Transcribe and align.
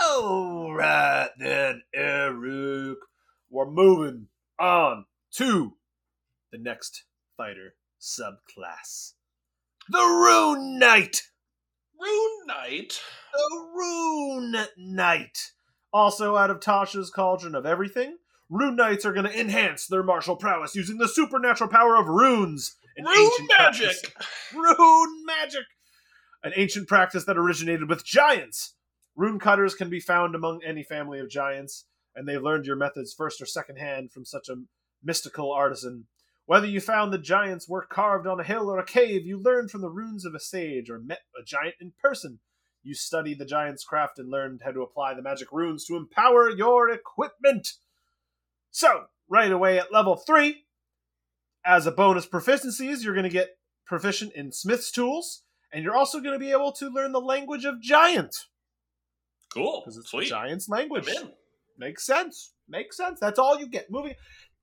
All 0.00 0.72
right 0.74 1.28
then, 1.38 1.82
Eric. 1.94 2.98
We're 3.50 3.70
moving 3.70 4.28
on 4.58 5.04
to 5.32 5.74
the 6.52 6.58
next 6.58 7.04
fighter 7.36 7.74
subclass. 8.00 9.14
The 9.88 9.98
Rune 9.98 10.78
Knight. 10.78 11.22
Rune 12.00 12.46
Knight. 12.46 13.00
The 13.32 13.66
Rune 13.74 14.56
Knight. 14.76 15.52
Also 15.92 16.36
out 16.36 16.50
of 16.50 16.60
Tasha's 16.60 17.10
Cauldron 17.10 17.54
of 17.54 17.64
Everything, 17.66 18.16
Rune 18.50 18.76
Knights 18.76 19.04
are 19.04 19.12
going 19.12 19.26
to 19.26 19.40
enhance 19.40 19.86
their 19.86 20.02
martial 20.02 20.36
prowess 20.36 20.74
using 20.74 20.98
the 20.98 21.08
supernatural 21.08 21.70
power 21.70 21.96
of 21.96 22.08
runes. 22.08 22.76
Rune 22.96 23.48
magic. 23.58 24.12
practice- 24.14 24.52
Rune 24.54 25.24
magic. 25.26 25.64
An 26.42 26.52
ancient 26.56 26.88
practice 26.88 27.24
that 27.24 27.36
originated 27.36 27.88
with 27.88 28.04
giants. 28.04 28.74
Rune 29.16 29.38
cutters 29.38 29.74
can 29.74 29.90
be 29.90 30.00
found 30.00 30.34
among 30.34 30.62
any 30.64 30.82
family 30.82 31.18
of 31.20 31.28
giants, 31.28 31.86
and 32.14 32.26
they've 32.26 32.42
learned 32.42 32.66
your 32.66 32.76
methods 32.76 33.12
first 33.12 33.40
or 33.42 33.46
second 33.46 33.76
hand 33.76 34.12
from 34.12 34.24
such 34.24 34.48
a 34.48 34.56
mystical 35.02 35.52
artisan. 35.52 36.06
Whether 36.46 36.66
you 36.66 36.80
found 36.80 37.12
the 37.12 37.18
giant's 37.18 37.68
work 37.68 37.90
carved 37.90 38.26
on 38.26 38.40
a 38.40 38.44
hill 38.44 38.70
or 38.70 38.78
a 38.78 38.84
cave, 38.84 39.26
you 39.26 39.38
learned 39.38 39.70
from 39.70 39.80
the 39.82 39.90
runes 39.90 40.24
of 40.24 40.34
a 40.34 40.40
sage 40.40 40.88
or 40.88 40.98
met 40.98 41.20
a 41.38 41.44
giant 41.44 41.74
in 41.80 41.92
person. 42.00 42.38
You 42.82 42.94
studied 42.94 43.38
the 43.38 43.44
giant's 43.44 43.84
craft 43.84 44.18
and 44.18 44.30
learned 44.30 44.60
how 44.64 44.70
to 44.70 44.82
apply 44.82 45.14
the 45.14 45.22
magic 45.22 45.48
runes 45.52 45.84
to 45.86 45.96
empower 45.96 46.48
your 46.48 46.88
equipment. 46.90 47.68
So, 48.70 49.04
right 49.28 49.50
away 49.50 49.78
at 49.78 49.92
level 49.92 50.16
3, 50.16 50.64
as 51.64 51.86
a 51.86 51.90
bonus 51.90 52.26
proficiencies, 52.26 53.04
you're 53.04 53.14
going 53.14 53.24
to 53.24 53.28
get 53.30 53.58
proficient 53.86 54.32
in 54.34 54.52
smith's 54.52 54.90
tools, 54.92 55.42
and 55.72 55.82
you're 55.84 55.96
also 55.96 56.20
going 56.20 56.34
to 56.34 56.38
be 56.38 56.52
able 56.52 56.72
to 56.72 56.88
learn 56.88 57.12
the 57.12 57.20
language 57.20 57.64
of 57.64 57.80
giant 57.82 58.34
Cool. 59.52 59.82
because 59.84 59.96
it's 59.98 60.10
Sweet. 60.10 60.28
giant's 60.28 60.68
language. 60.68 61.08
Makes 61.78 62.04
sense. 62.06 62.52
Makes 62.68 62.96
sense. 62.96 63.18
That's 63.20 63.38
all 63.38 63.58
you 63.58 63.66
get. 63.66 63.90
Moving. 63.90 64.14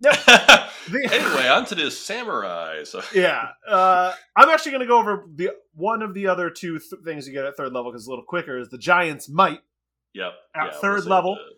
Anyway, 0.93 1.47
on 1.47 1.65
to 1.65 1.75
this 1.75 1.99
samurai. 1.99 2.83
So 2.83 3.01
yeah, 3.15 3.49
uh, 3.67 4.13
I'm 4.35 4.49
actually 4.49 4.71
going 4.73 4.81
to 4.81 4.87
go 4.87 4.99
over 4.99 5.25
the 5.33 5.51
one 5.73 6.01
of 6.03 6.13
the 6.13 6.27
other 6.27 6.49
two 6.49 6.77
th- 6.79 7.01
things 7.03 7.27
you 7.27 7.33
get 7.33 7.45
at 7.45 7.57
third 7.57 7.73
level 7.73 7.91
because 7.91 8.03
it's 8.03 8.07
a 8.07 8.11
little 8.11 8.25
quicker. 8.25 8.57
Is 8.59 8.69
the 8.69 8.77
giant's 8.77 9.27
might. 9.27 9.61
Yep. 10.13 10.33
At 10.55 10.65
yeah, 10.73 10.79
third 10.79 11.05
level, 11.05 11.35
the- 11.35 11.55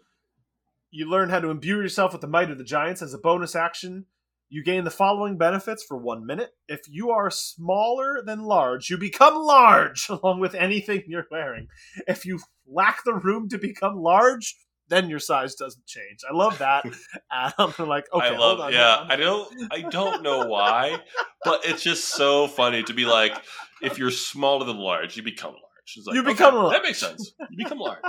You 0.92 1.10
learn 1.10 1.30
how 1.30 1.40
to 1.42 1.50
imbue 1.50 1.76
yourself 1.82 2.14
with 2.14 2.22
the 2.22 2.28
might 2.28 2.50
of 2.50 2.58
the 2.58 2.64
giants 2.64 3.02
as 3.02 3.14
a 3.14 3.18
bonus 3.18 3.56
action. 3.56 4.06
You 4.50 4.64
gain 4.64 4.86
the 4.86 4.92
following 4.92 5.38
benefits 5.38 5.84
for 5.84 5.98
one 5.98 6.26
minute. 6.26 6.52
If 6.70 6.80
you 6.88 7.10
are 7.12 7.30
smaller 7.30 8.22
than 8.26 8.44
large, 8.44 8.90
you 8.90 8.98
become 8.98 9.36
large 9.36 10.08
along 10.10 10.40
with 10.40 10.56
anything 10.56 11.04
you're 11.08 11.28
wearing. 11.30 11.68
If 12.08 12.26
you 12.26 12.40
lack 12.66 13.04
the 13.04 13.14
room 13.14 13.50
to 13.50 13.58
become 13.58 13.98
large, 13.98 14.56
then 14.90 15.10
your 15.10 15.20
size 15.20 15.56
doesn't 15.56 15.86
change. 15.86 16.20
I 16.30 16.36
love 16.36 16.58
that. 16.60 16.86
Adam, 17.32 17.74
They're 17.78 17.86
like, 17.88 18.06
okay, 18.14 18.28
I 18.28 18.36
hold 18.36 18.60
love. 18.60 18.68
on, 18.68 18.74
yeah. 18.74 19.06
I 19.08 19.16
don't. 19.16 19.50
I 19.72 19.82
don't 19.82 20.24
know 20.24 20.48
why, 20.48 20.98
but 21.44 21.66
it's 21.66 21.84
just 21.84 22.10
so 22.16 22.48
funny 22.48 22.84
to 22.84 22.94
be 22.94 23.06
like, 23.06 23.34
if 23.82 23.98
you're 24.00 24.12
smaller 24.12 24.66
than 24.66 24.78
large, 24.78 25.18
you 25.18 25.24
become 25.24 25.52
large. 25.52 25.64
Like, 26.06 26.16
You 26.16 26.22
okay, 26.22 26.32
become 26.32 26.56
large. 26.56 26.74
That 26.74 26.84
makes 26.84 27.00
sense. 27.00 27.32
You 27.50 27.58
become 27.64 27.80
large. 27.80 28.00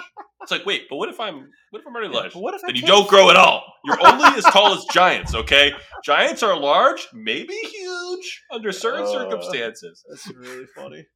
It's 0.42 0.50
like, 0.50 0.66
wait, 0.66 0.86
but 0.90 0.96
what 0.96 1.08
if 1.08 1.20
I'm? 1.20 1.48
What 1.70 1.80
if 1.80 1.86
I'm 1.86 1.94
already 1.94 2.12
large? 2.12 2.32
but 2.32 2.40
what 2.42 2.54
if 2.54 2.62
I 2.64 2.68
you 2.68 2.74
can't 2.74 2.86
don't 2.86 3.08
grow 3.08 3.30
at 3.30 3.36
all. 3.36 3.62
You're 3.84 4.04
only 4.06 4.24
as 4.38 4.44
tall 4.44 4.72
as 4.74 4.84
giants. 4.92 5.34
Okay, 5.34 5.72
giants 6.04 6.42
are 6.42 6.58
large, 6.58 7.06
maybe 7.12 7.54
huge 7.54 8.42
under 8.50 8.72
certain 8.72 9.02
Uh, 9.02 9.12
circumstances. 9.12 10.04
That's 10.08 10.26
really 10.34 10.66
funny. 10.74 11.06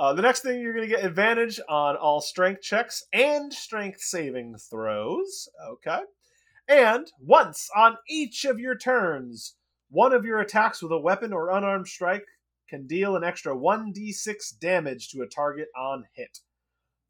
Uh, 0.00 0.14
the 0.14 0.22
next 0.22 0.40
thing 0.40 0.62
you're 0.62 0.72
going 0.72 0.88
to 0.88 0.96
get 0.96 1.04
advantage 1.04 1.60
on 1.68 1.94
all 1.94 2.22
strength 2.22 2.62
checks 2.62 3.04
and 3.12 3.52
strength 3.52 4.00
saving 4.00 4.56
throws. 4.56 5.46
Okay. 5.72 6.00
And 6.66 7.06
once 7.20 7.68
on 7.76 7.98
each 8.08 8.46
of 8.46 8.58
your 8.58 8.78
turns, 8.78 9.56
one 9.90 10.14
of 10.14 10.24
your 10.24 10.40
attacks 10.40 10.80
with 10.80 10.90
a 10.90 10.98
weapon 10.98 11.34
or 11.34 11.50
unarmed 11.50 11.86
strike 11.86 12.24
can 12.66 12.86
deal 12.86 13.14
an 13.14 13.24
extra 13.24 13.54
1d6 13.54 14.58
damage 14.58 15.10
to 15.10 15.20
a 15.20 15.26
target 15.26 15.68
on 15.76 16.06
hit. 16.14 16.38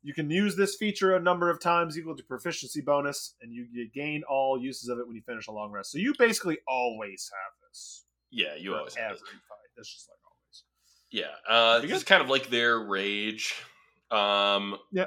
You 0.02 0.12
can 0.12 0.28
use 0.28 0.56
this 0.56 0.74
feature 0.74 1.14
a 1.14 1.20
number 1.20 1.48
of 1.48 1.60
times 1.60 1.96
equal 1.96 2.16
to 2.16 2.24
proficiency 2.24 2.80
bonus, 2.80 3.34
and 3.40 3.52
you, 3.52 3.68
you 3.70 3.88
gain 3.94 4.22
all 4.28 4.60
uses 4.60 4.88
of 4.88 4.98
it 4.98 5.06
when 5.06 5.14
you 5.14 5.22
finish 5.22 5.46
a 5.46 5.52
long 5.52 5.70
rest. 5.70 5.92
So 5.92 5.98
you 5.98 6.12
basically 6.18 6.58
always 6.66 7.30
have 7.32 7.68
this. 7.68 8.04
Yeah, 8.32 8.56
you 8.58 8.74
always 8.74 8.96
have 8.96 9.12
every 9.12 9.18
this. 9.18 9.28
fight. 9.28 9.70
That's 9.76 9.92
just 9.92 10.08
like. 10.08 10.19
Yeah, 11.10 11.24
uh, 11.48 11.80
this 11.80 11.90
is 11.92 12.04
kind 12.04 12.22
of 12.22 12.28
like 12.28 12.48
their 12.50 12.78
rage. 12.78 13.54
Um, 14.10 14.76
Yeah. 14.92 15.06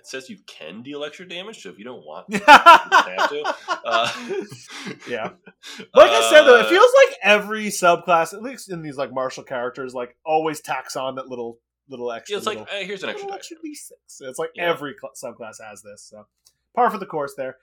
It 0.00 0.08
says 0.08 0.28
you 0.28 0.38
can 0.48 0.82
deal 0.82 1.04
extra 1.04 1.28
damage, 1.28 1.62
so 1.62 1.68
if 1.68 1.78
you 1.78 1.84
don't 1.84 2.04
want, 2.04 2.26
you 2.30 2.40
don't 2.40 2.50
have 2.50 3.28
to. 3.30 3.54
Uh, 3.84 4.10
Yeah. 5.08 5.30
Like 5.94 6.10
I 6.10 6.28
said 6.30 6.42
though, 6.42 6.58
it 6.58 6.66
uh, 6.66 6.68
feels 6.68 6.90
like 7.06 7.16
every 7.22 7.66
subclass, 7.66 8.34
at 8.34 8.42
least 8.42 8.70
in 8.70 8.82
these 8.82 8.96
like 8.96 9.12
martial 9.12 9.44
characters, 9.44 9.94
like 9.94 10.16
always 10.26 10.60
tacks 10.60 10.96
on 10.96 11.14
that 11.14 11.28
little 11.28 11.58
little 11.88 12.10
extra. 12.10 12.32
yeah, 12.34 12.38
it's 12.38 12.46
like 12.46 12.58
uh, 12.58 12.66
here's 12.80 13.04
an 13.04 13.10
extra 13.10 13.32
extra 13.32 13.56
d6. 13.58 13.92
It's 14.22 14.38
like 14.38 14.50
Yeah. 14.56 14.70
every 14.70 14.94
cl- 15.00 15.12
subclass 15.34 15.62
has 15.64 15.82
this. 15.82 16.02
So 16.02 16.26
par 16.74 16.90
for 16.90 16.98
the 16.98 17.06
course 17.06 17.34
there. 17.36 17.58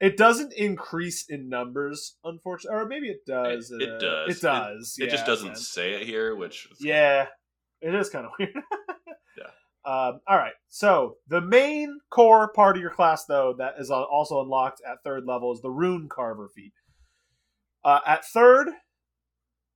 It 0.00 0.16
doesn't 0.16 0.52
increase 0.54 1.24
in 1.28 1.48
numbers, 1.48 2.16
unfortunately, 2.24 2.78
or 2.80 2.86
maybe 2.86 3.08
it 3.08 3.24
does. 3.26 3.70
It- 3.70 3.82
it 3.82 3.88
uh, 3.90 3.98
does. 3.98 4.36
It 4.36 4.42
does. 4.42 4.96
It 4.98 5.10
just 5.10 5.26
doesn't 5.26 5.48
man. 5.48 5.56
say 5.56 5.92
it 5.94 6.06
here, 6.06 6.34
which 6.34 6.66
is- 6.70 6.84
Yeah, 6.84 7.28
it 7.80 7.94
is 7.94 8.10
kind 8.10 8.26
of 8.26 8.32
weird. 8.38 8.52
Yeah. 9.38 9.44
Um, 9.84 10.20
all 10.26 10.36
right. 10.36 10.54
So 10.68 11.18
the 11.28 11.40
main 11.40 12.00
core 12.10 12.50
part 12.52 12.76
of 12.76 12.82
your 12.82 12.90
class, 12.90 13.24
though, 13.26 13.54
that 13.58 13.74
is 13.78 13.90
also 13.90 14.40
unlocked 14.42 14.82
at 14.86 15.02
third 15.04 15.24
level, 15.26 15.52
is 15.52 15.60
the 15.62 15.70
Rune 15.70 16.08
Carver 16.08 16.48
feat. 16.54 16.72
Uh, 17.84 18.00
at 18.06 18.24
third, 18.24 18.68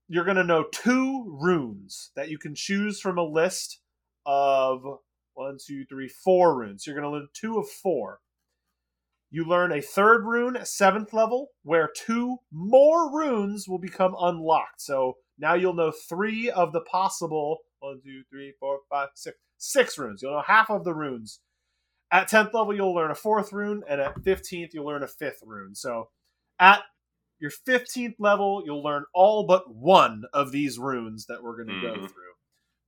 you're 0.09 0.25
going 0.25 0.37
to 0.39 0.45
know 0.45 0.65
two 0.73 1.39
runes 1.41 2.11
that 2.17 2.29
you 2.31 2.39
can 2.39 2.55
choose 2.55 3.00
from 3.00 3.19
a 3.19 3.23
list 3.23 3.81
of 4.27 4.83
one, 5.35 5.59
two, 5.65 5.85
three, 5.85 6.09
four 6.09 6.59
runes. 6.59 6.87
You're 6.87 6.97
going 6.97 7.05
to 7.05 7.11
learn 7.11 7.29
two 7.35 7.59
of 7.59 7.69
four. 7.69 8.21
You 9.31 9.44
learn 9.44 9.72
a 9.72 9.83
third 9.83 10.25
rune 10.25 10.56
at 10.56 10.69
seventh 10.69 11.12
level, 11.12 11.49
where 11.62 11.91
two 11.94 12.39
more 12.50 13.15
runes 13.15 13.69
will 13.69 13.78
become 13.78 14.15
unlocked. 14.19 14.81
So 14.81 15.19
now 15.39 15.55
you'll 15.55 15.75
know 15.75 15.93
three 16.09 16.50
of 16.50 16.72
the 16.72 16.81
possible 16.81 17.59
one, 17.81 18.00
two, 18.03 18.22
three, 18.31 18.55
four, 18.59 18.81
five, 18.91 19.11
six, 19.15 19.37
six 19.59 19.99
runes. 19.99 20.22
You'll 20.22 20.33
know 20.33 20.43
half 20.47 20.71
of 20.71 20.84
the 20.84 20.94
runes. 20.94 21.41
At 22.11 22.31
10th 22.31 22.55
level, 22.55 22.75
you'll 22.75 22.94
learn 22.94 23.11
a 23.11 23.15
fourth 23.15 23.53
rune, 23.53 23.83
and 23.88 24.00
at 24.00 24.17
15th, 24.22 24.71
you'll 24.72 24.87
learn 24.87 25.03
a 25.03 25.09
fifth 25.09 25.43
rune. 25.44 25.75
So 25.75 26.09
at 26.59 26.83
your 27.38 27.50
15th 27.50 28.15
level, 28.19 28.62
you'll 28.65 28.83
learn 28.83 29.05
all 29.15 29.47
but 29.47 29.72
one 29.72 30.22
of 30.33 30.50
these 30.50 30.78
runes 30.78 31.27
that 31.27 31.43
we're 31.43 31.62
going 31.62 31.69
to 31.69 31.87
go 31.87 31.94
Mhm. 31.99 32.11
through. 32.11 32.33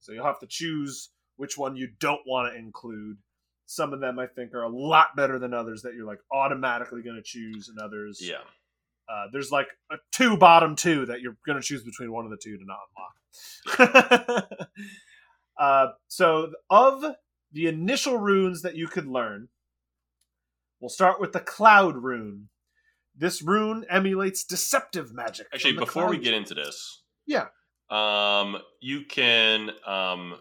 So 0.01 0.13
you'll 0.13 0.25
have 0.25 0.41
to 0.41 0.47
choose 0.49 1.11
which 1.37 1.59
one 1.59 1.77
you 1.77 1.87
don't 1.87 2.27
want 2.27 2.53
to 2.53 2.59
include. 2.59 3.19
Some 3.71 3.93
of 3.93 4.01
them 4.01 4.19
I 4.19 4.27
think 4.27 4.53
are 4.53 4.65
a 4.65 4.69
lot 4.69 5.15
better 5.17 5.39
than 5.39 5.55
others 5.55 5.83
that 5.83 5.95
you're 5.95 6.05
like 6.05 6.19
automatically 6.33 7.03
going 7.03 7.15
to 7.15 7.23
choose, 7.23 7.69
and 7.69 7.79
others 7.79 8.19
yeah. 8.21 8.39
uh, 9.09 9.27
there's 9.33 9.53
like 9.53 9.69
a 9.93 9.97
two 10.11 10.37
bottom 10.37 10.75
two 10.75 11.07
that 11.07 11.21
you're 11.21 11.37
going 11.47 11.57
to 11.57 11.63
choose 11.65 11.85
between 11.85 12.11
one 12.11 12.25
of 12.25 12.33
the 12.33 12.37
two 12.37 12.59
to 12.59 12.65
not 12.65 13.79
unlock. 13.79 14.59
uh, 15.61 15.87
so, 16.09 16.51
of 16.69 17.15
the 17.53 17.69
initial 17.69 18.19
runes 18.19 18.63
that 18.63 18.75
you 18.75 18.89
could 18.89 19.07
learn, 19.07 19.47
we'll 20.81 20.89
start 20.89 21.21
with 21.21 21.33
the 21.33 21.39
Cloud 21.39 21.95
rune. 21.97 22.49
This 23.17 23.41
rune 23.41 23.87
emulates 23.89 24.43
deceptive 24.43 25.15
magic. 25.15 25.47
Actually, 25.55 25.75
before 25.75 26.09
we 26.09 26.19
get 26.19 26.35
into 26.35 26.55
this, 26.55 27.03
Yeah. 27.25 27.47
um, 27.89 28.57
you 28.81 29.05
can 29.05 29.71
um, 29.87 30.35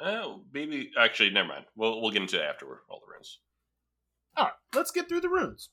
oh, 0.00 0.42
maybe 0.52 0.90
actually, 0.98 1.30
never 1.30 1.48
mind. 1.48 1.64
We'll 1.76 2.00
we'll 2.00 2.10
get 2.10 2.22
into 2.22 2.36
it 2.42 2.44
afterward. 2.44 2.78
All 2.88 3.00
the 3.00 3.12
runes. 3.12 3.38
All 4.36 4.44
right, 4.44 4.52
let's 4.74 4.90
get 4.90 5.08
through 5.08 5.20
the 5.20 5.28
runes. 5.28 5.70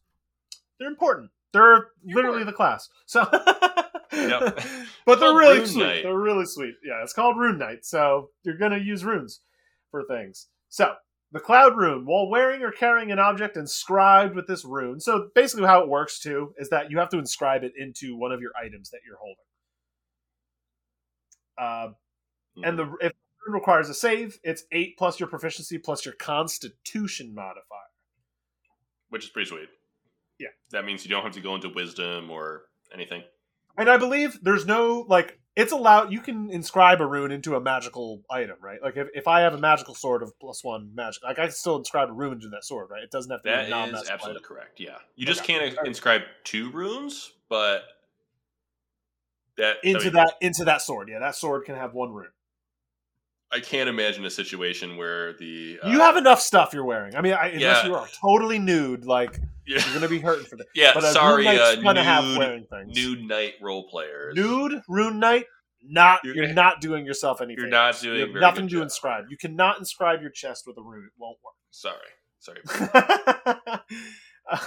They're 0.80 0.90
important. 0.90 1.32
They're 1.54 1.88
literally 2.04 2.44
the 2.44 2.54
class. 2.54 2.90
So, 3.06 3.22
Yep. 4.14 4.60
but 5.06 5.20
they're 5.20 5.34
really 5.34 5.66
sweet. 5.66 5.84
Knight. 5.84 6.04
They're 6.04 6.18
really 6.18 6.46
sweet. 6.46 6.76
Yeah, 6.84 7.02
it's 7.04 7.14
called 7.14 7.38
Rune 7.38 7.58
Knight. 7.58 7.86
So 7.86 8.30
you're 8.44 8.58
gonna 8.58 8.78
use 8.78 9.04
runes 9.06 9.42
for 9.92 10.04
things. 10.04 10.48
So 10.70 10.94
the 11.32 11.40
Cloud 11.40 11.76
Rune, 11.78 12.06
while 12.06 12.30
wearing 12.30 12.62
or 12.64 12.72
carrying 12.72 13.12
an 13.12 13.20
object 13.20 13.58
inscribed 13.58 14.36
with 14.36 14.48
this 14.48 14.64
rune. 14.64 15.00
So 15.00 15.30
basically, 15.36 15.66
how 15.68 15.82
it 15.84 15.90
works 15.90 16.20
too 16.20 16.54
is 16.58 16.70
that 16.70 16.90
you 16.92 17.00
have 17.00 17.10
to 17.10 17.20
inscribe 17.20 17.64
it 17.64 17.74
into 17.78 18.16
one 18.18 18.32
of 18.32 18.40
your 18.42 18.52
items 18.62 18.90
that 18.92 19.00
you're 19.06 19.18
holding. 19.18 19.36
Uh, 21.58 21.94
and 22.64 22.78
the 22.78 22.96
if 23.02 23.12
the 23.12 23.12
rune 23.12 23.27
requires 23.48 23.90
a 23.90 23.94
save, 23.94 24.40
it's 24.44 24.64
eight 24.72 24.98
plus 24.98 25.20
your 25.20 25.30
proficiency 25.30 25.78
plus 25.78 26.06
your 26.06 26.14
Constitution 26.16 27.34
modifier. 27.34 27.64
which 29.10 29.24
is 29.24 29.30
pretty 29.30 29.48
sweet. 29.50 29.70
Yeah. 30.40 30.50
That 30.72 30.86
means 30.86 31.04
you 31.06 31.10
don't 31.10 31.24
have 31.24 31.32
to 31.34 31.42
go 31.42 31.56
into 31.56 31.70
wisdom 31.70 32.30
or 32.30 32.64
anything. 32.94 33.24
And 33.78 33.90
I 33.90 33.98
believe 33.98 34.40
there's 34.44 34.66
no 34.66 35.06
like 35.08 35.40
it's 35.56 35.72
allowed 35.72 36.12
you 36.12 36.20
can 36.20 36.52
inscribe 36.52 37.00
a 37.02 37.06
rune 37.06 37.32
into 37.32 37.56
a 37.56 37.60
magical 37.62 38.22
item, 38.30 38.58
right? 38.62 38.80
Like 38.84 38.98
if, 38.98 39.08
if 39.16 39.28
I 39.28 39.40
have 39.42 39.54
a 39.54 39.58
magical 39.58 39.96
sword 39.96 40.22
of 40.22 40.38
plus 40.40 40.64
one 40.64 40.92
magic, 40.94 41.24
like 41.24 41.40
I 41.40 41.46
can 41.46 41.52
still 41.52 41.78
inscribe 41.78 42.10
a 42.10 42.14
rune 42.14 42.34
into 42.34 42.50
that 42.50 42.64
sword, 42.66 42.90
right? 42.92 43.02
It 43.02 43.10
doesn't 43.12 43.32
have 43.32 43.42
to 43.44 43.50
That 43.50 43.66
be 43.68 43.72
a 43.72 43.86
is 43.86 44.10
absolutely 44.10 44.32
item. 44.32 44.44
correct. 44.44 44.80
Yeah, 44.80 44.98
you 45.16 45.26
just 45.26 45.42
Okay. 45.42 45.60
can't 45.60 45.78
inscribe 45.88 46.22
two 46.44 46.70
runes, 46.72 47.32
but 47.50 47.84
that 49.58 49.78
I 49.84 49.88
into 49.88 50.04
mean, 50.06 50.14
that 50.14 50.34
into 50.42 50.66
that 50.66 50.82
sword. 50.82 51.10
Yeah, 51.10 51.20
that 51.20 51.36
sword 51.36 51.66
can 51.66 51.76
have 51.76 51.94
one 51.94 52.12
rune. 52.14 52.28
I 53.52 53.60
can't 53.62 53.88
imagine 53.88 54.26
a 54.26 54.30
situation 54.30 54.98
where 54.98 55.34
the 55.34 55.80
uh, 55.82 55.90
you 55.90 56.00
have 56.00 56.18
enough 56.18 56.42
stuff 56.42 56.74
you're 56.74 56.84
wearing. 56.86 57.16
I 57.16 57.22
mean, 57.22 57.34
I, 57.34 57.48
unless 57.48 57.62
Yeah. 57.62 57.86
you 57.88 57.96
are 57.96 58.08
totally 58.22 58.60
nude, 58.60 59.06
like 59.06 59.40
yeah, 59.66 59.82
you're 59.86 59.94
gonna 59.94 60.10
be 60.10 60.20
hurting 60.20 60.46
for 60.46 60.58
that. 60.58 60.66
yeah 60.76 60.92
But 60.94 61.04
a 61.06 61.12
sorry, 61.14 61.48
uh, 61.48 61.76
gonna 61.78 62.04
have 62.04 62.24
nude, 62.26 62.38
wearing 62.38 62.66
things. 62.66 62.96
nude 62.96 63.24
knight 63.28 63.54
role 63.62 63.88
players. 63.90 64.36
Nude 64.36 64.82
rune 64.90 65.20
knight, 65.20 65.46
not 65.82 66.20
You're 66.26 66.36
you're, 66.36 66.54
not 66.54 66.82
doing 66.82 67.06
yourself 67.06 67.40
any. 67.42 67.56
You're 67.58 67.68
not 67.68 68.00
doing 68.02 68.32
You 68.34 68.40
nothing 68.40 68.68
to 68.68 68.74
job. 68.76 68.84
inscribe. 68.84 69.26
You 69.30 69.38
cannot 69.38 69.80
inscribe 69.80 70.22
your 70.22 70.32
chest 70.32 70.66
with 70.68 70.78
a 70.78 70.82
rune. 70.82 71.06
It 71.06 71.14
won't 71.18 71.38
work. 71.44 71.54
Sorry, 71.72 71.96
sorry. 72.40 72.62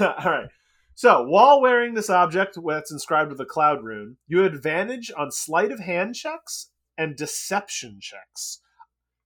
All 0.00 0.30
right. 0.32 0.48
So, 0.94 1.22
while 1.24 1.60
wearing 1.62 1.94
this 1.94 2.10
object 2.10 2.58
that's 2.66 2.92
inscribed 2.92 3.30
with 3.30 3.40
a 3.40 3.46
cloud 3.46 3.82
rune, 3.82 4.16
you 4.26 4.38
have 4.40 4.52
advantage 4.52 5.10
on 5.16 5.30
sleight 5.30 5.72
of 5.72 5.80
hand 5.80 6.14
checks 6.14 6.70
and 6.98 7.16
deception 7.16 7.98
checks. 8.00 8.60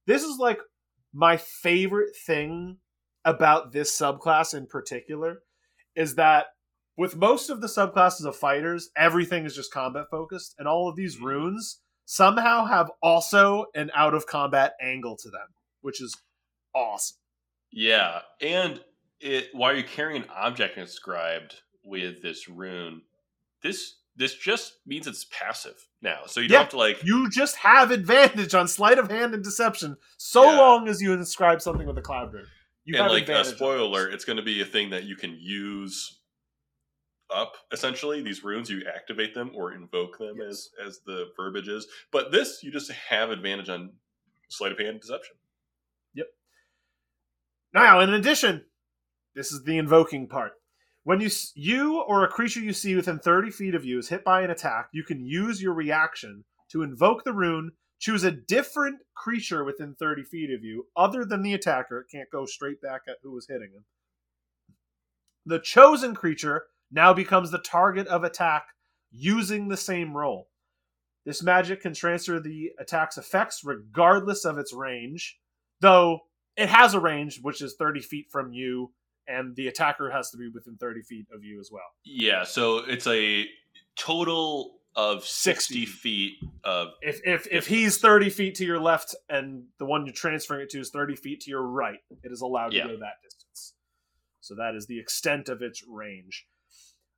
This 0.05 0.23
is 0.23 0.37
like 0.37 0.59
my 1.13 1.37
favorite 1.37 2.15
thing 2.25 2.77
about 3.23 3.71
this 3.71 3.97
subclass 3.97 4.53
in 4.53 4.67
particular 4.67 5.39
is 5.95 6.15
that 6.15 6.47
with 6.97 7.15
most 7.15 7.49
of 7.49 7.61
the 7.61 7.67
subclasses 7.67 8.25
of 8.25 8.35
fighters, 8.35 8.89
everything 8.95 9.45
is 9.45 9.55
just 9.55 9.71
combat 9.73 10.05
focused, 10.11 10.55
and 10.57 10.67
all 10.67 10.87
of 10.87 10.95
these 10.95 11.17
Mhm. 11.17 11.25
runes 11.25 11.81
somehow 12.05 12.65
have 12.65 12.91
also 13.01 13.65
an 13.73 13.91
out 13.93 14.13
of 14.13 14.27
combat 14.27 14.75
angle 14.79 15.17
to 15.17 15.29
them, 15.29 15.47
which 15.81 16.01
is 16.01 16.15
awesome. 16.73 17.17
Yeah, 17.71 18.21
and 18.41 18.83
it 19.19 19.53
while 19.53 19.73
you're 19.73 19.83
carrying 19.83 20.23
an 20.23 20.29
object 20.29 20.77
inscribed 20.77 21.61
with 21.83 22.21
this 22.21 22.47
rune, 22.47 23.01
this 23.61 23.95
this 24.15 24.35
just 24.35 24.77
means 24.85 25.07
it's 25.07 25.25
passive 25.25 25.87
now. 26.01 26.21
So 26.27 26.39
you 26.39 26.47
don't 26.47 26.61
have 26.61 26.69
to 26.69 26.77
like 26.77 27.03
You 27.03 27.29
just 27.29 27.57
have 27.57 27.91
advantage 27.91 28.53
on 28.53 28.67
sleight 28.67 28.97
of 28.97 29.09
hand 29.09 29.33
and 29.33 29.43
deception 29.43 29.97
so 30.17 30.43
Yeah. 30.43 30.57
long 30.57 30.87
as 30.87 31.01
you 31.01 31.13
inscribe 31.13 31.61
something 31.61 31.85
with 31.87 31.97
a 31.97 32.01
cloud 32.01 32.33
rune. 32.33 32.47
You 32.85 32.95
and 32.95 33.03
have 33.03 33.11
like 33.11 33.27
a 33.29 33.43
spoiler 33.43 34.09
it's 34.09 34.25
going 34.25 34.37
to 34.37 34.43
be 34.43 34.61
a 34.61 34.65
thing 34.65 34.91
that 34.91 35.03
you 35.03 35.15
can 35.15 35.37
use 35.39 36.19
up 37.33 37.53
essentially 37.71 38.21
these 38.21 38.43
runes 38.43 38.69
you 38.69 38.83
activate 38.95 39.33
them 39.33 39.51
or 39.55 39.73
invoke 39.73 40.17
them 40.19 40.35
Yes. 40.39 40.69
as 40.79 40.87
as 40.87 40.99
the 41.07 41.25
verbiage 41.35 41.67
is 41.67 41.87
but 42.11 42.31
this 42.31 42.61
you 42.61 42.71
just 42.71 42.91
have 42.91 43.31
advantage 43.31 43.67
on 43.67 43.93
sleight 44.49 44.71
of 44.71 44.77
hand 44.77 45.01
deception 45.01 45.35
yep 46.13 46.27
Now, 47.73 47.99
in 47.99 48.13
addition, 48.13 48.65
this 49.33 49.51
is 49.51 49.63
the 49.63 49.77
invoking 49.79 50.27
part. 50.29 50.53
When 51.05 51.21
you 51.21 51.29
you 51.53 52.01
or 52.01 52.23
a 52.23 52.27
creature 52.27 52.61
you 52.61 52.73
see 52.73 52.95
within 52.95 53.19
30 53.19 53.51
feet 53.51 53.75
of 53.75 53.85
you 53.85 53.99
is 53.99 54.09
hit 54.09 54.23
by 54.23 54.41
an 54.41 54.49
attack, 54.49 54.89
you 54.91 55.03
can 55.03 55.23
use 55.23 55.61
your 55.61 55.75
reaction 55.75 56.45
to 56.71 56.81
invoke 56.81 57.23
the 57.23 57.31
rune. 57.31 57.73
Choose 57.99 58.23
a 58.23 58.31
different 58.31 58.97
creature 59.15 59.63
within 59.63 59.93
30 59.93 60.23
feet 60.23 60.49
of 60.49 60.63
you, 60.63 60.87
other 60.97 61.23
than 61.23 61.43
the 61.43 61.53
attacker. 61.53 61.99
It 61.99 62.07
can't 62.11 62.31
go 62.31 62.47
straight 62.47 62.81
back 62.81 63.01
at 63.07 63.17
who 63.21 63.31
was 63.33 63.45
hitting 63.47 63.69
him. 63.75 63.85
The 65.45 65.59
chosen 65.59 66.15
creature 66.15 66.63
now 66.91 67.13
becomes 67.13 67.51
the 67.51 67.59
target 67.59 68.07
of 68.07 68.23
attack 68.23 68.65
using 69.11 69.67
the 69.67 69.77
same 69.77 70.17
roll. 70.17 70.49
This 71.23 71.43
magic 71.43 71.81
can 71.81 71.93
transfer 71.93 72.39
the 72.39 72.71
attack's 72.79 73.19
effects 73.19 73.61
regardless 73.63 74.43
of 74.43 74.57
its 74.57 74.73
range, 74.73 75.37
though 75.81 76.21
it 76.57 76.69
has 76.69 76.95
a 76.95 76.99
range 76.99 77.41
which 77.43 77.61
is 77.61 77.75
30 77.77 78.01
feet 78.01 78.25
from 78.31 78.53
you 78.53 78.91
and 79.27 79.55
the 79.55 79.67
attacker 79.67 80.09
has 80.09 80.29
to 80.31 80.37
be 80.37 80.47
within 80.53 80.75
30 80.77 81.01
feet 81.01 81.25
of 81.33 81.43
you 81.43 81.59
as 81.59 81.69
well 81.71 81.83
yeah 82.03 82.43
so 82.43 82.77
it's 82.79 83.07
a 83.07 83.45
total 83.97 84.73
of 84.97 85.25
60, 85.25 85.85
60. 85.85 85.85
feet 85.85 86.33
of 86.63 86.89
if 87.01 87.19
if 87.25 87.47
if 87.51 87.67
he's 87.67 87.97
30 87.97 88.29
feet 88.29 88.55
to 88.55 88.65
your 88.65 88.79
left 88.79 89.13
and 89.29 89.63
the 89.77 89.85
one 89.85 90.05
you're 90.05 90.13
transferring 90.13 90.61
it 90.61 90.69
to 90.69 90.79
is 90.79 90.89
30 90.89 91.15
feet 91.15 91.41
to 91.41 91.49
your 91.49 91.63
right 91.63 91.99
it 92.23 92.31
is 92.31 92.41
allowed 92.41 92.73
Yeah. 92.73 92.83
to 92.83 92.89
go 92.93 92.99
that 92.99 93.21
distance 93.23 93.73
so 94.41 94.55
that 94.55 94.73
is 94.75 94.87
the 94.87 94.99
extent 94.99 95.49
of 95.49 95.61
its 95.61 95.83
range 95.87 96.45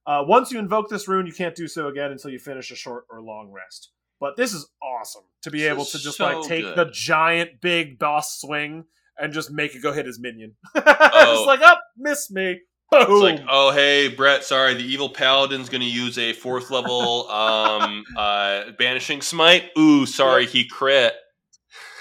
uh, 0.08 0.24
once 0.26 0.52
you 0.52 0.58
invoke 0.58 0.90
this 0.90 1.08
rune 1.08 1.28
you 1.28 1.34
can't 1.34 1.56
do 1.56 1.68
so 1.68 1.88
again 1.88 2.12
until 2.12 2.32
you 2.32 2.40
finish 2.40 2.72
a 2.72 2.76
short 2.76 3.04
or 3.12 3.22
long 3.22 3.52
rest 3.52 3.92
but 4.20 4.36
this 4.38 4.54
is 4.56 4.68
awesome 4.82 5.24
to 5.44 5.52
be 5.52 5.60
This 5.60 5.72
able 5.72 5.86
to 5.86 6.00
just 6.00 6.18
so 6.18 6.26
like 6.40 6.48
take 6.48 6.64
good. 6.64 6.76
the 6.78 6.90
giant 6.92 7.62
big 7.62 8.00
boss 8.00 8.40
swing 8.42 8.86
and 9.20 9.34
just 9.34 9.52
make 9.52 9.76
it 9.76 9.82
go 9.82 9.92
hit 9.92 10.06
his 10.06 10.20
minion 10.20 10.56
Oh. 10.76 11.36
just 11.36 11.48
like 11.48 11.62
up 11.62 11.82
miss 11.98 12.30
me 12.32 12.60
boom 12.92 13.02
It's 13.02 13.22
like, 13.22 13.40
oh 13.50 13.72
hey, 13.72 14.08
Brett, 14.10 14.44
sorry, 14.44 14.74
the 14.76 14.84
evil 14.84 15.10
paladin's 15.10 15.70
gonna 15.70 15.86
use 15.86 16.18
a 16.18 16.34
fourth 16.34 16.70
level 16.72 17.28
um 17.32 18.06
uh 18.16 18.72
banishing 18.78 19.22
smite. 19.22 19.66
Ooh, 19.78 20.06
sorry, 20.06 20.46
he 20.46 20.68
crit. 20.68 21.14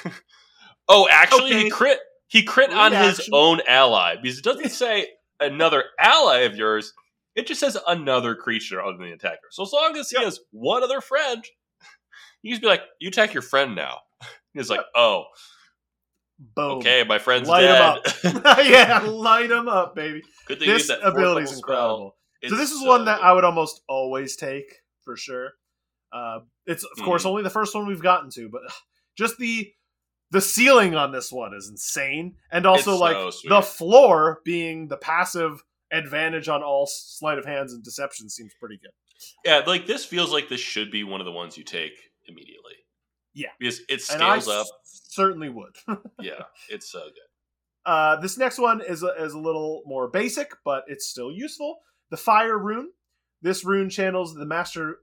oh, 0.88 1.08
actually 1.10 1.52
Okay. 1.54 1.64
he 1.64 1.70
crit 1.70 1.98
he 2.28 2.42
crit 2.42 2.72
on 2.72 2.92
his 2.92 3.28
own 3.32 3.60
ally 3.68 4.16
because 4.20 4.38
it 4.38 4.44
doesn't 4.44 4.70
say 4.70 5.08
another 5.40 5.84
ally 5.98 6.38
of 6.40 6.56
yours, 6.56 6.92
it 7.34 7.46
just 7.46 7.60
says 7.60 7.76
another 7.86 8.34
creature 8.34 8.82
other 8.82 8.96
than 8.98 9.06
the 9.08 9.12
attacker. 9.14 9.38
So 9.50 9.62
as 9.62 9.72
long 9.72 9.96
as 9.96 10.10
he 10.10 10.16
Yep. 10.16 10.24
has 10.24 10.40
one 10.50 10.82
other 10.82 11.00
friend, 11.00 11.44
you 12.42 12.50
just 12.52 12.62
be 12.62 12.68
like, 12.68 12.82
you 13.00 13.08
attack 13.08 13.32
your 13.34 13.42
friend 13.42 13.74
now. 13.76 13.98
He's 14.54 14.70
like, 14.70 14.80
oh, 14.94 15.24
boom 16.38 16.78
okay, 16.78 17.04
my 17.04 17.18
friend's 17.18 17.48
Light 17.48 17.62
dead. 17.62 17.80
up. 17.80 18.06
yeah, 18.66 18.98
light 19.06 19.48
them 19.48 19.68
up, 19.68 19.94
baby. 19.94 20.22
Good 20.46 20.58
thing 20.60 20.68
This 20.68 20.90
ability 21.02 21.44
is 21.44 21.56
incredible. 21.56 22.16
so 22.46 22.56
this 22.56 22.70
is 22.72 22.84
one 22.84 23.06
that. 23.06 23.22
I 23.22 23.32
would 23.32 23.44
almost 23.44 23.80
always 23.88 24.36
take 24.36 24.64
for 25.02 25.16
sure. 25.16 25.52
Uh, 26.12 26.40
it's 26.66 26.84
of 26.84 27.04
course 27.04 27.24
Mm. 27.24 27.26
only 27.30 27.42
the 27.42 27.50
first 27.50 27.74
one 27.74 27.86
we've 27.86 28.02
gotten 28.02 28.30
to, 28.30 28.48
but 28.48 28.62
just 29.16 29.38
the 29.38 29.72
the 30.30 30.40
ceiling 30.40 30.94
on 30.96 31.12
this 31.12 31.30
one 31.30 31.54
is 31.54 31.68
insane, 31.68 32.34
and 32.50 32.66
also 32.66 32.92
It's 32.92 33.00
like 33.00 33.32
so 33.32 33.48
the 33.48 33.62
floor 33.62 34.40
being 34.44 34.88
the 34.88 34.96
passive 34.96 35.62
advantage 35.92 36.48
on 36.48 36.62
all 36.64 36.86
sleight 36.86 37.38
of 37.38 37.44
hands 37.44 37.72
and 37.72 37.82
deception 37.84 38.28
seems 38.28 38.52
pretty 38.58 38.76
good. 38.82 38.90
Yeah, 39.44 39.62
like 39.66 39.86
this 39.86 40.04
feels 40.04 40.32
like 40.32 40.48
this 40.48 40.60
should 40.60 40.90
be 40.90 41.04
one 41.04 41.20
of 41.20 41.24
the 41.26 41.32
ones 41.32 41.56
you 41.56 41.64
take 41.64 41.92
immediately. 42.28 42.72
Yeah. 43.34 43.48
because 43.58 43.80
it 43.88 44.00
scales 44.00 44.48
up. 44.48 44.66
Certainly 45.16 45.48
would. 45.48 45.76
Yeah, 46.20 46.44
it's 46.68 46.90
so 46.90 47.00
good. 47.00 47.90
Uh, 47.90 48.16
this 48.20 48.36
next 48.38 48.58
one 48.58 48.80
is 48.80 49.02
a, 49.02 49.12
is 49.18 49.32
a 49.32 49.38
little 49.38 49.82
more 49.86 50.08
basic, 50.08 50.52
but 50.64 50.84
it's 50.86 51.06
still 51.06 51.30
useful. 51.32 51.78
The 52.10 52.16
Fire 52.16 52.58
Rune. 52.58 52.90
This 53.42 53.64
rune 53.64 53.90
channels 53.90 54.34
the 54.34 54.46
master, 54.46 54.98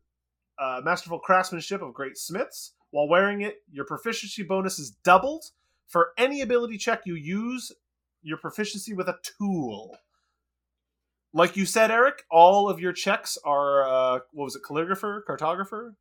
uh, 0.60 0.82
masterful 0.84 1.20
craftsmanship 1.20 1.82
of 1.82 1.93
great 1.93 2.17
smiths. 2.17 2.74
While 2.91 3.08
wearing 3.08 3.41
it, 3.41 3.58
your 3.72 3.86
proficiency 3.86 4.43
bonus 4.43 4.79
is 4.79 4.91
doubled 5.03 5.46
for 5.88 6.10
any 6.17 6.41
ability 6.41 6.77
check 6.77 7.01
you 7.05 7.15
use. 7.15 7.72
Your 8.22 8.38
proficiency 8.38 8.93
with 8.93 9.08
a 9.08 9.17
tool. 9.38 9.98
Like 11.34 11.58
you 11.58 11.65
said, 11.65 11.89
Eric, 11.91 12.24
all 12.29 12.70
of 12.70 12.79
your 12.79 12.93
checks 12.93 13.38
are 13.43 13.84
uh, 13.84 14.20
what 14.32 14.46
was 14.46 14.55
it? 14.55 14.63
Calligrapher, 14.63 15.22
cartographer, 15.27 15.93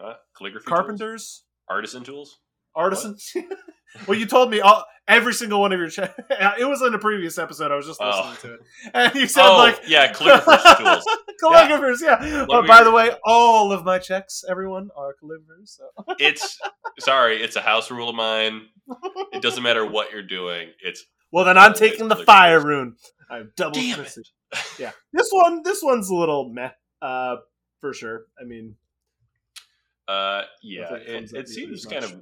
uh? 0.00 0.14
Calligraphy, 0.36 0.64
tools? 0.64 0.76
carpenters, 0.78 1.44
artisan 1.68 2.02
tools. 2.04 2.38
Artisans. 2.74 3.32
well, 4.06 4.18
you 4.18 4.26
told 4.26 4.50
me 4.50 4.60
all, 4.60 4.84
every 5.08 5.34
single 5.34 5.60
one 5.60 5.72
of 5.72 5.78
your 5.78 5.88
checks. 5.90 6.14
it 6.30 6.68
was 6.68 6.82
in 6.82 6.94
a 6.94 6.98
previous 6.98 7.38
episode. 7.38 7.70
I 7.72 7.76
was 7.76 7.86
just 7.86 8.00
Oh. 8.02 8.30
listening 8.30 8.58
to 8.58 8.62
it, 8.62 8.90
and 8.94 9.14
you 9.14 9.26
said 9.26 9.46
oh, 9.46 9.56
like 9.58 9.80
yeah, 9.86 10.12
calligrapher's 10.12 10.62
tools. 10.78 11.04
calligraphers. 11.42 12.00
Yeah. 12.00 12.46
What 12.46 12.64
Oh, 12.64 12.66
by 12.66 12.84
the 12.84 12.90
way, 12.90 13.10
all 13.24 13.72
of 13.72 13.84
my 13.84 13.98
checks, 13.98 14.44
everyone, 14.48 14.90
are 14.96 15.14
calligraphers. 15.22 15.76
So. 15.76 15.84
It's 16.18 16.58
sorry, 17.00 17.42
it's 17.42 17.56
a 17.56 17.60
house 17.62 17.90
rule 17.90 18.08
of 18.08 18.14
mine. 18.16 18.62
It 19.32 19.42
doesn't 19.42 19.62
matter 19.62 19.84
what 19.86 20.12
you're 20.12 20.22
doing. 20.26 20.68
It's 20.82 21.04
well, 21.30 21.44
then 21.44 21.56
I'm 21.58 21.72
taking 21.74 22.08
the 22.08 22.16
fire 22.16 22.60
rune. 22.64 22.96
I 23.30 23.38
have 23.38 23.54
double 23.56 23.74
Damn 23.80 23.92
it. 23.92 23.96
proficiency. 23.96 24.30
Yeah, 24.78 24.90
this 25.14 25.28
one, 25.30 25.62
this 25.64 25.82
one's 25.82 26.10
a 26.10 26.14
little 26.14 26.50
meh, 26.52 26.70
uh, 27.00 27.36
for 27.80 27.94
sure. 27.94 28.26
I 28.38 28.44
mean, 28.44 28.76
uh, 30.08 30.42
yeah, 30.62 30.92
it, 30.94 31.32
it 31.32 31.48
seems 31.48 31.86
kind 31.86 32.02
much. 32.02 32.12
of 32.12 32.20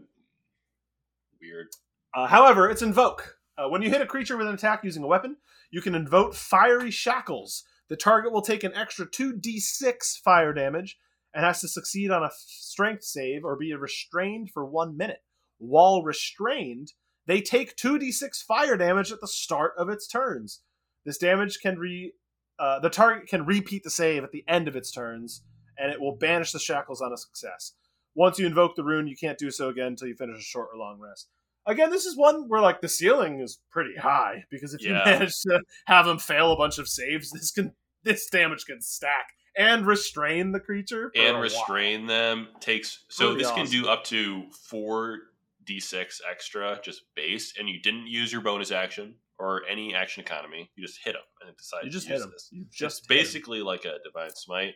weird. 1.40 1.68
Uh, 2.14 2.26
however, 2.26 2.68
it's 2.68 2.82
invoke. 2.82 3.37
Uh, 3.56 3.68
when 3.68 3.82
you 3.82 3.90
hit 3.90 4.00
a 4.00 4.06
creature 4.06 4.37
with 4.37 4.47
an 4.47 4.54
attack 4.54 4.85
using 4.85 5.02
a 5.02 5.09
weapon, 5.09 5.37
you 5.70 5.80
can 5.80 5.94
invoke 5.94 6.35
fiery 6.35 6.90
shackles. 6.90 7.64
The 7.88 7.97
target 7.97 8.32
will 8.32 8.42
take 8.42 8.64
an 8.64 8.75
extra 8.75 9.06
2d6 9.06 10.18
fire 10.25 10.52
damage 10.52 10.99
and 11.35 11.44
has 11.44 11.61
to 11.61 11.68
succeed 11.68 12.11
on 12.11 12.23
a 12.23 12.30
strength 12.35 13.04
save 13.04 13.44
or 13.44 13.56
be 13.56 13.75
restrained 13.75 14.50
for 14.50 14.64
one 14.64 14.97
minute. 14.97 15.23
While 15.59 16.02
restrained, 16.02 16.92
they 17.26 17.40
take 17.40 17.76
2d6 17.76 18.42
fire 18.42 18.76
damage 18.76 19.12
at 19.12 19.20
the 19.20 19.28
start 19.28 19.73
of 19.76 19.88
its 19.88 20.06
turns. 20.06 20.62
This 21.04 21.18
damage 21.18 21.61
can 21.61 21.78
re 21.78 22.12
uh, 22.59 22.78
the 22.80 22.90
target 22.90 23.26
can 23.26 23.47
repeat 23.47 23.85
the 23.85 23.90
save 23.90 24.23
at 24.23 24.32
the 24.32 24.44
end 24.47 24.68
of 24.68 24.76
its 24.76 24.90
turns, 24.90 25.42
and 25.78 25.90
it 25.90 25.99
will 25.99 26.16
banish 26.16 26.52
the 26.52 26.59
shackles 26.59 27.00
on 27.00 27.11
a 27.12 27.16
success. 27.16 27.73
Once 28.21 28.39
you 28.39 28.47
invoke 28.47 28.77
the 28.77 28.85
rune, 28.85 29.07
you 29.07 29.17
can't 29.17 29.39
do 29.39 29.50
so 29.50 29.71
again 29.71 29.87
until 29.87 30.07
you 30.07 30.15
finish 30.15 30.39
a 30.39 30.43
short 30.43 30.69
or 30.71 30.79
long 30.79 31.00
rest. 31.00 31.29
Again, 31.67 31.89
this 31.89 32.05
is 32.05 32.19
one 32.19 32.50
where 32.50 32.61
like 32.61 32.83
the 32.83 32.89
ceiling 32.89 33.41
is 33.41 33.61
pretty 33.71 33.97
high 33.97 34.45
because 34.50 34.75
if 34.75 34.83
you 34.83 34.93
manage 34.93 35.41
to 35.41 35.61
have 35.87 36.05
them 36.05 36.19
fail 36.19 36.53
a 36.53 36.57
bunch 36.57 36.77
of 36.77 36.87
saves, 36.87 37.31
this 37.31 37.50
can 37.50 37.73
this 38.03 38.29
damage 38.29 38.67
can 38.67 38.83
stack 38.83 39.29
and 39.57 39.87
restrain 39.87 40.53
the 40.53 40.61
creature 40.61 41.11
and 41.17 41.41
restrain 41.41 42.07
them 42.07 42.49
takes 42.61 43.05
so 43.09 43.29
Pretty 43.31 43.43
this 43.43 43.53
can 43.53 43.67
do 43.67 43.89
up 43.89 44.05
to 44.05 44.45
four 44.69 45.19
d6 45.65 46.21
extra 46.31 46.79
just 46.85 47.03
base 47.17 47.55
and 47.59 47.69
you 47.71 47.81
didn't 47.81 48.07
use 48.07 48.31
your 48.33 48.43
bonus 48.43 48.71
action 48.71 49.15
or 49.39 49.62
any 49.71 49.95
action 49.95 50.23
economy 50.23 50.71
you 50.77 50.87
just 50.87 51.00
hit 51.03 51.12
them 51.15 51.23
and 51.41 51.50
it 51.50 51.57
decides 51.57 51.85
You 51.85 51.91
just 51.91 52.07
to 52.07 52.12
hit 52.12 52.17
use 52.19 52.23
them. 52.25 52.31
this 52.33 52.49
You 52.53 52.65
just 52.71 53.03
'em. 53.03 53.17
basically 53.17 53.62
like 53.62 53.85
a 53.87 53.97
divine 54.05 54.35
smite 54.35 54.75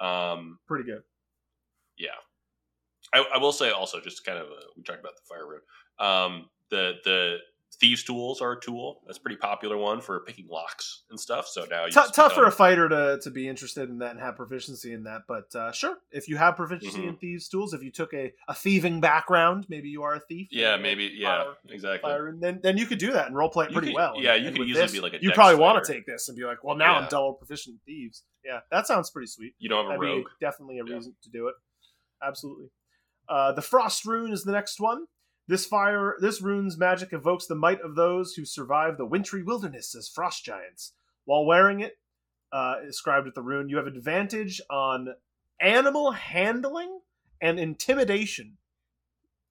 um 0.00 0.58
pretty 0.66 0.84
good. 0.84 1.02
yeah 1.98 2.10
I, 3.14 3.24
I 3.34 3.38
will 3.38 3.52
say 3.52 3.70
also 3.70 4.00
just 4.00 4.24
kind 4.24 4.38
of 4.38 4.46
uh 4.46 4.54
we 4.76 4.82
talked 4.82 5.00
about 5.00 5.14
the 5.16 5.22
fire 5.28 5.46
rune 5.46 5.60
um 5.98 6.48
the 6.70 6.94
the 7.04 7.38
thieves 7.80 8.04
tools 8.04 8.40
are 8.42 8.52
a 8.52 8.60
tool 8.60 9.00
that's 9.06 9.18
a 9.18 9.20
pretty 9.20 9.36
popular 9.38 9.76
one 9.78 10.00
for 10.00 10.20
picking 10.20 10.46
locks 10.46 11.02
and 11.10 11.18
stuff 11.18 11.48
so 11.48 11.64
now 11.70 11.86
you 11.86 11.90
T- 11.90 12.00
tough 12.12 12.32
for 12.34 12.44
a 12.44 12.50
fighter 12.52 12.88
to, 12.88 13.18
to 13.22 13.30
be 13.30 13.48
interested 13.48 13.88
in 13.88 13.98
that 13.98 14.10
and 14.12 14.20
have 14.20 14.36
proficiency 14.36 14.92
in 14.92 15.02
that, 15.04 15.22
but 15.26 15.52
uh, 15.56 15.72
sure, 15.72 15.96
if 16.12 16.28
you 16.28 16.36
have 16.36 16.54
proficiency 16.54 17.00
Mhm. 17.00 17.08
in 17.08 17.16
thieves 17.16 17.48
tools, 17.48 17.72
if 17.74 17.82
you 17.82 17.90
took 17.90 18.12
a, 18.14 18.30
a 18.46 18.54
thieving 18.54 19.00
background, 19.00 19.64
maybe 19.70 19.88
you 19.88 20.02
are 20.02 20.14
a 20.14 20.20
thief. 20.20 20.48
yeah 20.52 20.76
maybe 20.76 21.10
yeah 21.16 21.44
fire- 21.44 21.54
exactly 21.70 22.08
fire, 22.10 22.28
and 22.28 22.40
then 22.42 22.60
then 22.62 22.76
you 22.76 22.86
could 22.86 22.98
do 22.98 23.10
that 23.12 23.26
and 23.26 23.34
role 23.34 23.48
play 23.48 23.64
it 23.66 23.72
pretty 23.72 23.88
could- 23.88 23.96
well. 23.96 24.14
yeah, 24.18 24.34
And- 24.34 24.42
you 24.42 24.48
and 24.48 24.56
could 24.58 24.68
easily 24.68 24.82
this, 24.84 24.92
be 24.92 25.00
like 25.00 25.14
a 25.14 25.22
You 25.22 25.32
probably 25.32 25.56
want 25.56 25.82
to 25.84 25.92
take 25.92 26.04
this 26.06 26.28
and 26.28 26.36
be 26.36 26.44
like, 26.44 26.62
well, 26.62 26.76
now 26.76 26.96
I'm 26.98 27.08
double 27.08 27.32
proficient 27.32 27.74
in 27.74 27.80
thieves. 27.86 28.22
Yeah, 28.44 28.60
that 28.70 28.86
sounds 28.86 29.10
pretty 29.10 29.28
sweet. 29.28 29.54
you 29.58 29.68
don't 29.70 29.86
have 29.90 29.98
a 29.98 29.98
That'd 30.04 30.16
rogue 30.18 30.26
definitely 30.40 30.78
a 30.78 30.84
Yeah. 30.86 30.94
reason 30.94 31.14
to 31.22 31.30
do 31.30 31.48
it. 31.48 31.54
Absolutely. 32.22 32.66
Uh, 33.32 33.50
the 33.52 33.62
frost 33.62 34.04
rune 34.04 34.30
is 34.30 34.44
the 34.44 34.52
next 34.52 34.78
one. 34.78 35.06
This 35.48 35.64
fire, 35.64 36.16
this 36.20 36.42
rune's 36.42 36.76
magic 36.76 37.12
evokes 37.14 37.46
the 37.46 37.54
might 37.54 37.80
of 37.80 37.94
those 37.94 38.34
who 38.34 38.44
survive 38.44 38.98
the 38.98 39.06
wintry 39.06 39.42
wilderness 39.42 39.94
as 39.96 40.08
frost 40.14 40.44
giants. 40.44 40.92
While 41.24 41.46
wearing 41.46 41.80
it, 41.80 41.94
uh, 42.52 42.76
inscribed 42.84 43.24
with 43.24 43.34
the 43.34 43.42
rune, 43.42 43.70
you 43.70 43.78
have 43.78 43.86
advantage 43.86 44.60
on 44.68 45.14
animal 45.60 46.10
handling 46.12 47.00
and 47.40 47.58
intimidation. 47.58 48.58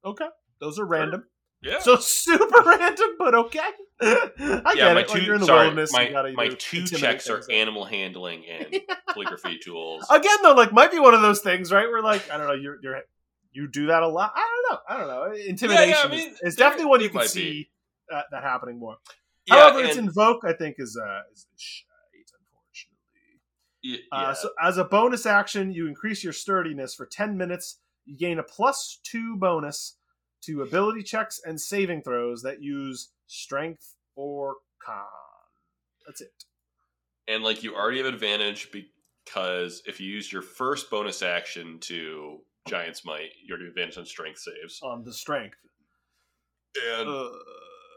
Okay, 0.06 0.28
those 0.60 0.78
are 0.80 0.86
random. 0.86 1.26
yeah 1.64 1.80
So 1.80 1.96
super 1.98 2.62
random, 2.66 3.10
but 3.18 3.34
okay. 3.36 3.60
I 4.02 4.74
yeah, 4.76 4.94
get 4.94 4.94
my 4.96 5.02
it. 5.02 5.08
two, 5.08 5.14
Like 5.16 5.26
you're 5.26 5.36
in 5.36 5.42
the 5.42 5.46
sorry, 5.48 5.68
wilderness. 5.68 5.92
my, 5.94 6.04
you 6.08 6.12
gotta 6.12 6.32
my 6.34 6.48
two 6.50 6.86
checks 6.86 7.30
are 7.30 7.42
animal 7.52 7.86
handling 7.86 8.44
and 8.48 8.82
calligraphy 9.14 9.58
tools. 9.60 10.06
again 10.10 10.38
though 10.44 10.54
like 10.54 10.72
might 10.74 10.92
be 10.92 11.00
one 11.00 11.14
of 11.14 11.22
those 11.22 11.42
things 11.42 11.72
right 11.72 11.88
where 11.88 12.02
like 12.02 12.28
i 12.32 12.38
don't 12.38 12.48
know 12.48 12.54
you're 12.54 12.78
you're 12.82 13.00
you 13.54 13.68
do 13.68 13.88
that 13.88 14.04
a 14.04 14.08
lot? 14.08 14.32
I 14.36 14.40
don't 14.40 14.72
know. 14.72 14.80
I 14.88 14.98
don't 14.98 15.08
know. 15.08 15.34
Intimidation 15.48 15.90
Yeah, 15.90 15.96
yeah, 15.96 16.04
I 16.04 16.08
mean, 16.10 16.30
is, 16.32 16.40
is 16.42 16.56
there- 16.56 16.68
definitely 16.70 16.90
one 16.90 17.02
you 17.02 17.10
can 17.10 17.28
see 17.28 17.50
be. 17.52 17.72
that, 18.10 18.44
happening 18.44 18.80
more. 18.80 18.98
Yeah, 19.48 19.56
however 19.72 19.84
its 19.84 19.98
invoke 19.98 20.42
i 20.46 20.54
think 20.54 20.76
is 20.78 20.96
uh 21.04 21.22
is 21.34 21.48
shite 21.58 21.88
unfortunately. 22.40 23.42
Y- 23.84 24.00
uh, 24.12 24.34
so 24.36 24.50
as 24.62 24.78
a 24.78 24.84
bonus 24.84 25.26
action 25.26 25.72
you 25.72 25.88
increase 25.88 26.24
your 26.24 26.34
sturdiness 26.34 26.94
for 26.96 27.06
10 27.06 27.38
minutes. 27.38 27.80
You 28.06 28.18
gain 28.18 28.40
a 28.40 28.44
plus 28.44 29.00
2 29.04 29.38
bonus 29.38 29.98
to 30.44 30.62
ability 30.64 31.04
checks 31.04 31.40
and 31.46 31.60
saving 31.60 32.02
throws 32.04 32.42
that 32.44 32.62
use 32.62 33.10
strength 33.28 33.96
or 34.16 34.56
con. 34.84 35.06
That's 36.06 36.22
it. 36.22 36.32
And 37.28 37.44
like 37.44 37.64
you 37.64 37.76
already 37.76 37.98
have 38.00 38.08
advantage 38.08 38.70
because 38.72 39.82
if 39.86 40.00
you 40.00 40.10
use 40.12 40.32
your 40.32 40.42
first 40.42 40.90
bonus 40.90 41.22
action 41.22 41.78
to 41.82 42.40
giant's 42.68 43.04
might, 43.06 43.30
you 43.44 43.52
already 43.54 43.66
have 43.66 43.72
advantage 43.72 43.98
on 43.98 44.06
strength 44.06 44.40
saves. 44.40 44.80
on 44.84 45.04
the 45.04 45.14
strength 45.14 45.58
And 46.98 47.10
uh, 47.10 47.30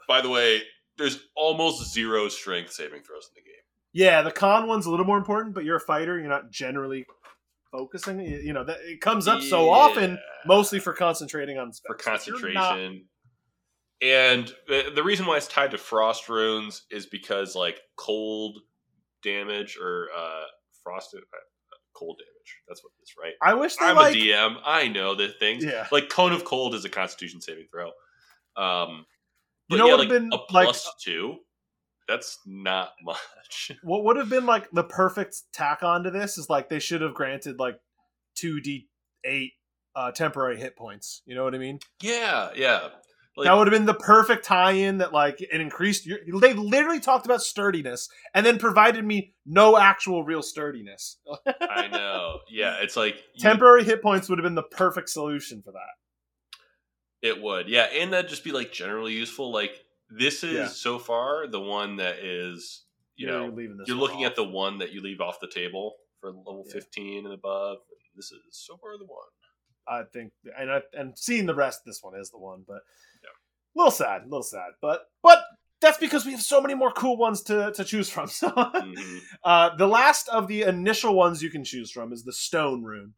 by 0.08 0.20
the 0.20 0.28
way, 0.30 0.62
there's 0.98 1.26
almost 1.36 1.92
zero 1.92 2.28
strength 2.28 2.72
saving 2.72 3.02
throws 3.02 3.28
in 3.28 3.42
the 3.42 3.48
game. 3.48 3.60
Yeah, 3.92 4.22
the 4.22 4.32
con 4.32 4.66
one's 4.66 4.86
a 4.86 4.90
little 4.90 5.06
more 5.06 5.18
important, 5.18 5.54
but 5.54 5.64
you're 5.64 5.76
a 5.76 5.80
fighter. 5.80 6.18
You're 6.18 6.28
not 6.28 6.50
generally 6.50 7.06
focusing. 7.70 8.20
You, 8.20 8.38
you 8.38 8.52
know, 8.52 8.64
that 8.64 8.78
it 8.82 9.00
comes 9.00 9.28
up 9.28 9.40
so 9.42 9.70
often, 9.70 10.18
mostly 10.46 10.80
for 10.80 10.92
concentrating 10.92 11.58
on 11.58 11.72
for. 11.72 11.94
If 11.94 12.04
you're 12.04 12.14
concentration. 12.14 12.54
not- 12.54 12.78
And 14.02 14.54
the, 14.68 14.90
the 14.94 15.02
reason 15.04 15.26
why 15.26 15.36
it's 15.36 15.46
tied 15.46 15.70
to 15.70 15.78
frost 15.78 16.28
runes 16.28 16.82
is 16.90 17.06
because 17.06 17.54
like 17.54 17.80
cold 17.96 18.58
damage 19.22 19.78
or 19.80 20.08
uh 20.16 20.42
frost 20.82 21.14
uh, 21.14 21.20
cold 21.94 22.18
damage. 22.18 22.33
That's 22.68 22.82
what 22.82 22.90
it 22.98 23.02
is, 23.02 23.12
right? 23.20 23.34
I 23.42 23.54
wish 23.54 23.76
they 23.76 23.86
I'm 23.86 23.96
like. 23.96 24.14
a 24.14 24.18
DM. 24.18 24.56
I 24.64 24.88
know 24.88 25.14
the 25.14 25.28
things. 25.28 25.64
Yeah. 25.64 25.86
Like 25.92 26.08
cone 26.08 26.32
of 26.32 26.44
cold 26.44 26.74
is 26.74 26.84
a 26.84 26.88
Constitution 26.88 27.40
saving 27.40 27.66
throw. 27.70 27.90
Um, 28.56 29.06
You 29.68 29.78
know 29.78 29.86
yeah, 29.86 29.92
what've 29.94 30.10
like 30.10 30.20
been, 30.20 30.30
a 30.32 30.36
like- 30.36 30.46
plus 30.48 30.90
two. 31.02 31.36
That's 32.06 32.38
not 32.46 32.90
much. 33.02 33.72
What 33.82 34.04
would 34.04 34.16
have 34.18 34.28
been 34.28 34.44
like 34.46 34.70
the 34.72 34.84
perfect 34.84 35.36
tack 35.54 35.82
on 35.82 36.02
to 36.04 36.10
this 36.10 36.36
is 36.38 36.50
like 36.50 36.68
they 36.68 36.78
should 36.78 37.00
have 37.00 37.14
granted 37.14 37.58
like 37.58 37.76
two 38.36 38.60
d 38.60 38.88
eight 39.24 39.52
uh, 39.96 40.10
temporary 40.12 40.58
hit 40.58 40.76
points. 40.76 41.22
You 41.24 41.34
know 41.34 41.44
what 41.44 41.54
I 41.54 41.58
mean? 41.58 41.78
yeah, 42.02 42.50
yeah. 42.56 42.88
Like, 43.36 43.46
that 43.46 43.54
would 43.54 43.66
have 43.66 43.72
been 43.72 43.84
the 43.86 43.94
perfect 43.94 44.44
tie-in 44.44 44.98
that 44.98 45.12
like 45.12 45.40
it 45.40 45.60
increased 45.60 46.06
your. 46.06 46.18
They 46.40 46.52
literally 46.52 47.00
talked 47.00 47.26
about 47.26 47.42
sturdiness 47.42 48.08
and 48.32 48.46
then 48.46 48.58
provided 48.58 49.04
me 49.04 49.34
no 49.44 49.76
actual 49.76 50.22
real 50.22 50.40
sturdiness. 50.42 51.18
I 51.60 51.88
know. 51.88 52.38
Yeah, 52.48 52.76
it's 52.80 52.96
like 52.96 53.16
you- 53.34 53.40
Temporary 53.40 53.82
hit 53.82 54.02
points 54.02 54.28
would 54.28 54.38
have 54.38 54.44
been 54.44 54.54
the 54.54 54.62
perfect 54.62 55.08
solution 55.10 55.62
for 55.62 55.72
that. 55.72 57.28
It 57.28 57.40
would, 57.42 57.68
yeah, 57.68 57.84
and 57.84 58.12
that'd 58.12 58.28
just 58.30 58.44
be 58.44 58.52
like 58.52 58.70
generally 58.72 59.14
useful. 59.14 59.50
Like 59.52 59.82
this 60.10 60.44
is 60.44 60.52
Yeah. 60.52 60.66
so 60.68 60.98
far 60.98 61.46
the 61.48 61.60
one 61.60 61.96
that 61.96 62.18
is, 62.18 62.84
you 63.16 63.26
know, 63.26 63.44
you're 63.46 63.52
leaving 63.52 63.76
this. 63.78 63.88
you're 63.88 63.96
looking 63.96 64.24
off. 64.26 64.30
at 64.32 64.36
the 64.36 64.44
one 64.44 64.78
that 64.78 64.92
you 64.92 65.00
leave 65.02 65.20
off 65.20 65.40
the 65.40 65.48
table 65.48 65.94
for 66.20 66.28
level 66.30 66.64
Yeah. 66.68 66.74
fifteen 66.74 67.24
and 67.24 67.34
above. 67.34 67.78
This 68.14 68.26
is 68.26 68.38
so 68.52 68.76
far 68.76 68.96
the 68.98 69.06
one. 69.06 69.26
I 69.88 70.02
think, 70.12 70.32
and 70.58 70.70
I, 70.70 70.80
and 70.92 71.18
seeing 71.18 71.46
the 71.46 71.54
rest, 71.54 71.80
this 71.84 72.00
one 72.02 72.14
is 72.18 72.30
the 72.30 72.38
one, 72.38 72.64
but 72.66 72.80
Yeah. 73.22 73.30
a 73.30 73.76
little 73.76 73.90
sad, 73.90 74.22
a 74.22 74.24
little 74.24 74.42
sad, 74.42 74.72
but 74.80 75.02
but 75.22 75.42
that's 75.80 75.98
because 75.98 76.24
we 76.24 76.32
have 76.32 76.40
so 76.42 76.60
many 76.62 76.74
more 76.74 76.90
cool 76.92 77.16
ones 77.16 77.42
to 77.42 77.70
to 77.72 77.84
choose 77.84 78.08
from. 78.08 78.28
So, 78.40 78.48
Mhm. 78.50 79.18
uh, 79.44 79.76
the 79.76 79.86
last 79.88 80.28
of 80.28 80.48
the 80.48 80.62
initial 80.62 81.14
ones 81.14 81.42
you 81.42 81.50
can 81.50 81.64
choose 81.64 81.90
from 81.90 82.12
is 82.12 82.24
the 82.24 82.32
Stone 82.32 82.82
Rune. 82.84 83.14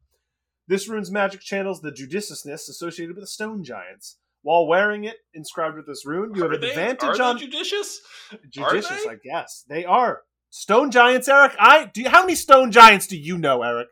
This 0.68 0.88
rune's 0.88 1.12
magic 1.12 1.40
channels 1.42 1.80
the 1.80 1.92
judiciousness 1.92 2.68
associated 2.68 3.14
with 3.14 3.22
the 3.22 3.28
stone 3.28 3.62
giants. 3.62 4.18
While 4.42 4.66
wearing 4.66 5.04
it, 5.04 5.16
inscribed 5.34 5.76
with 5.76 5.86
this 5.86 6.04
rune, 6.06 6.34
you 6.34 6.42
have 6.42 6.52
Are 6.52 6.56
they- 6.58 6.70
advantage 6.70 7.20
are 7.20 7.22
on 7.30 7.38
judicious. 7.38 8.00
judicious. 8.48 9.06
I 9.06 9.16
guess 9.22 9.64
they 9.68 9.84
are 9.84 10.22
stone 10.50 10.90
giants. 10.90 11.28
Eric, 11.28 11.54
I 11.58 11.84
do. 11.86 12.02
You, 12.02 12.08
how 12.10 12.22
many 12.22 12.34
stone 12.34 12.72
giants 12.72 13.06
do 13.06 13.16
you 13.16 13.38
know, 13.38 13.62
Eric? 13.62 13.88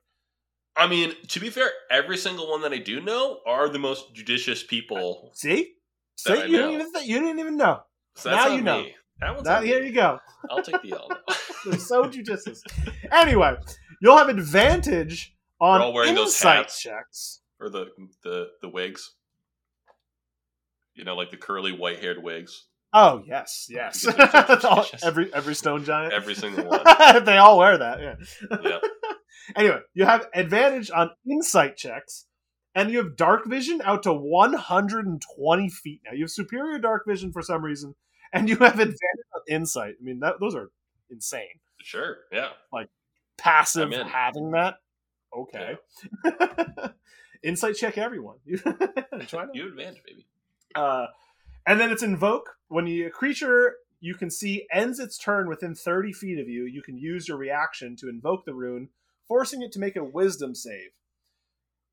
I 0.76 0.86
mean, 0.88 1.12
to 1.28 1.40
be 1.40 1.50
fair, 1.50 1.70
every 1.90 2.16
single 2.16 2.50
one 2.50 2.62
that 2.62 2.72
I 2.72 2.78
do 2.78 3.00
know 3.00 3.40
are 3.46 3.68
the 3.68 3.78
most 3.78 4.14
judicious 4.14 4.62
people. 4.64 5.30
See, 5.34 5.74
see, 6.16 6.32
you 6.32 6.46
didn't 6.48 6.70
even 6.72 6.92
th- 6.92 7.06
you 7.06 7.20
didn't 7.20 7.38
even 7.38 7.56
know. 7.56 7.82
So 8.16 8.30
Now 8.30 8.48
you 8.48 8.60
know. 8.60 8.84
That 9.20 9.36
one's 9.36 9.46
on 9.46 9.64
here 9.64 9.80
me. 9.80 9.86
you 9.88 9.92
go. 9.92 10.18
I'll 10.50 10.62
take 10.62 10.82
the 10.82 10.92
L. 10.94 11.08
They're 11.64 11.78
so 11.78 12.08
judicious. 12.08 12.62
Anyway, 13.12 13.54
you'll 14.02 14.18
have 14.18 14.28
advantage 14.28 15.34
on 15.60 15.78
We're 15.80 15.86
all 15.86 15.92
wearing 15.92 16.14
those 16.16 16.40
hats. 16.42 16.80
checks. 16.82 17.40
or 17.60 17.70
the 17.70 17.86
the 18.24 18.48
the 18.60 18.68
wigs. 18.68 19.12
You 20.94 21.04
know, 21.04 21.14
like 21.16 21.30
the 21.30 21.36
curly 21.36 21.72
white-haired 21.72 22.22
wigs. 22.22 22.66
Oh 22.92 23.22
yes, 23.26 23.66
yes. 23.70 24.04
Because 24.04 24.32
they're 24.48 24.60
so 24.60 24.68
All- 24.70 24.86
every 25.02 25.32
every 25.32 25.54
stone 25.54 25.84
giant. 25.84 26.12
Every 26.12 26.34
single 26.34 26.64
one. 26.66 26.82
they 27.24 27.36
all 27.38 27.58
wear 27.58 27.78
that. 27.78 28.00
Yeah. 28.00 28.14
Yeah. 28.62 28.78
Anyway, 29.56 29.80
you 29.92 30.04
have 30.04 30.28
advantage 30.34 30.90
on 30.90 31.10
insight 31.30 31.76
checks, 31.76 32.26
and 32.74 32.90
you 32.90 32.98
have 32.98 33.16
dark 33.16 33.46
vision 33.46 33.80
out 33.84 34.02
to 34.04 34.12
120 34.12 35.68
feet. 35.68 36.00
Now 36.04 36.12
you 36.12 36.24
have 36.24 36.30
superior 36.30 36.78
dark 36.78 37.04
vision 37.06 37.32
for 37.32 37.42
some 37.42 37.62
reason, 37.62 37.94
and 38.32 38.48
you 38.48 38.56
have 38.56 38.74
advantage 38.74 38.98
on 39.34 39.40
insight. 39.48 39.94
I 40.00 40.04
mean, 40.04 40.20
that 40.20 40.34
those 40.40 40.54
are 40.54 40.70
insane. 41.10 41.60
Sure. 41.82 42.18
Yeah. 42.32 42.50
Like 42.72 42.88
passive 43.36 43.92
having 43.92 44.52
that. 44.52 44.76
Okay. 45.36 45.76
insight 47.42 47.76
check 47.76 47.98
everyone. 47.98 48.36
Try. 49.26 49.46
You 49.52 49.68
advantage, 49.68 50.02
baby. 50.06 50.26
Uh, 50.74 51.06
and 51.66 51.78
then 51.78 51.90
it's 51.90 52.02
invoke. 52.02 52.56
When 52.68 52.86
you, 52.86 53.06
a 53.06 53.10
creature 53.10 53.76
you 54.04 54.14
can 54.14 54.30
see 54.30 54.66
ends 54.70 54.98
its 54.98 55.16
turn 55.16 55.48
within 55.48 55.74
30 55.74 56.12
feet 56.12 56.38
of 56.38 56.46
you, 56.46 56.64
you 56.64 56.82
can 56.82 56.98
use 56.98 57.26
your 57.26 57.38
reaction 57.38 57.96
to 57.96 58.10
invoke 58.10 58.44
the 58.44 58.52
rune, 58.52 58.90
forcing 59.28 59.62
it 59.62 59.72
to 59.72 59.78
make 59.78 59.96
a 59.96 60.04
wisdom 60.04 60.54
save. 60.54 60.90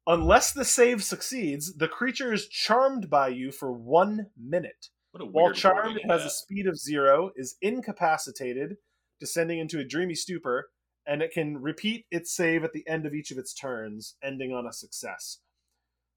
Unless 0.07 0.53
the 0.53 0.65
save 0.65 1.03
succeeds, 1.03 1.75
the 1.75 1.87
creature 1.87 2.33
is 2.33 2.47
charmed 2.47 3.09
by 3.09 3.27
you 3.27 3.51
for 3.51 3.71
one 3.71 4.27
minute. 4.37 4.87
What 5.11 5.21
a 5.21 5.25
weird 5.25 5.35
While 5.35 5.53
charmed, 5.53 5.97
it 5.97 6.09
has 6.09 6.21
that. 6.21 6.27
a 6.27 6.31
speed 6.31 6.67
of 6.67 6.77
zero, 6.79 7.31
is 7.35 7.55
incapacitated, 7.61 8.77
descending 9.19 9.59
into 9.59 9.79
a 9.79 9.83
dreamy 9.83 10.15
stupor, 10.15 10.69
and 11.05 11.21
it 11.21 11.31
can 11.31 11.57
repeat 11.61 12.05
its 12.09 12.35
save 12.35 12.63
at 12.63 12.73
the 12.73 12.87
end 12.87 13.05
of 13.05 13.13
each 13.13 13.31
of 13.31 13.37
its 13.37 13.53
turns, 13.53 14.15
ending 14.23 14.53
on 14.53 14.65
a 14.65 14.73
success. 14.73 15.39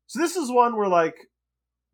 So 0.06 0.18
this 0.18 0.36
is 0.36 0.50
one 0.50 0.76
where 0.76 0.88
like 0.88 1.16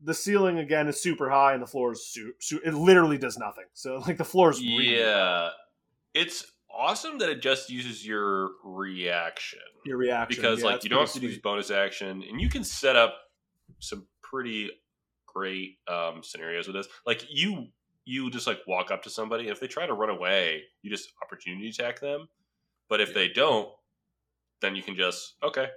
the 0.02 0.14
ceiling 0.14 0.58
again 0.58 0.88
is 0.88 1.02
super 1.02 1.30
high 1.30 1.54
and 1.54 1.62
the 1.62 1.66
floor 1.66 1.92
is 1.92 2.06
su- 2.06 2.34
su- 2.40 2.60
it 2.64 2.74
literally 2.74 3.18
does 3.18 3.36
nothing. 3.38 3.66
So 3.72 3.96
like 4.06 4.16
the 4.18 4.24
floor 4.24 4.50
is 4.50 4.60
really 4.60 4.96
Yeah, 4.96 5.50
it's 6.14 6.44
awesome 6.76 7.18
that 7.18 7.28
it 7.28 7.42
just 7.42 7.70
uses 7.70 8.06
your 8.06 8.50
reaction 8.64 9.60
your 9.84 9.96
reaction 9.96 10.36
because 10.36 10.60
Yeah, 10.60 10.66
like 10.66 10.84
you 10.84 10.90
don't 10.90 11.00
have 11.00 11.12
to 11.12 11.20
use 11.20 11.38
bonus 11.38 11.70
action, 11.70 12.22
and 12.28 12.40
you 12.40 12.48
can 12.48 12.64
set 12.64 12.96
up 12.96 13.14
some 13.78 14.06
pretty 14.22 14.70
great 15.26 15.78
um, 15.88 16.22
scenarios 16.22 16.66
with 16.66 16.76
this. 16.76 16.86
Like 17.06 17.24
you, 17.30 17.68
you 18.04 18.30
just 18.30 18.46
like 18.46 18.58
walk 18.66 18.90
up 18.90 19.02
to 19.04 19.10
somebody, 19.10 19.44
and 19.44 19.52
if 19.52 19.60
they 19.60 19.66
try 19.66 19.86
to 19.86 19.94
run 19.94 20.10
away, 20.10 20.62
you 20.82 20.90
just 20.90 21.12
opportunity 21.22 21.68
attack 21.68 22.00
them. 22.00 22.28
But 22.88 23.00
if 23.00 23.14
they 23.14 23.28
don't, 23.28 23.68
then 24.60 24.76
you 24.76 24.82
can 24.82 24.96
just 24.96 25.34
okay. 25.42 25.68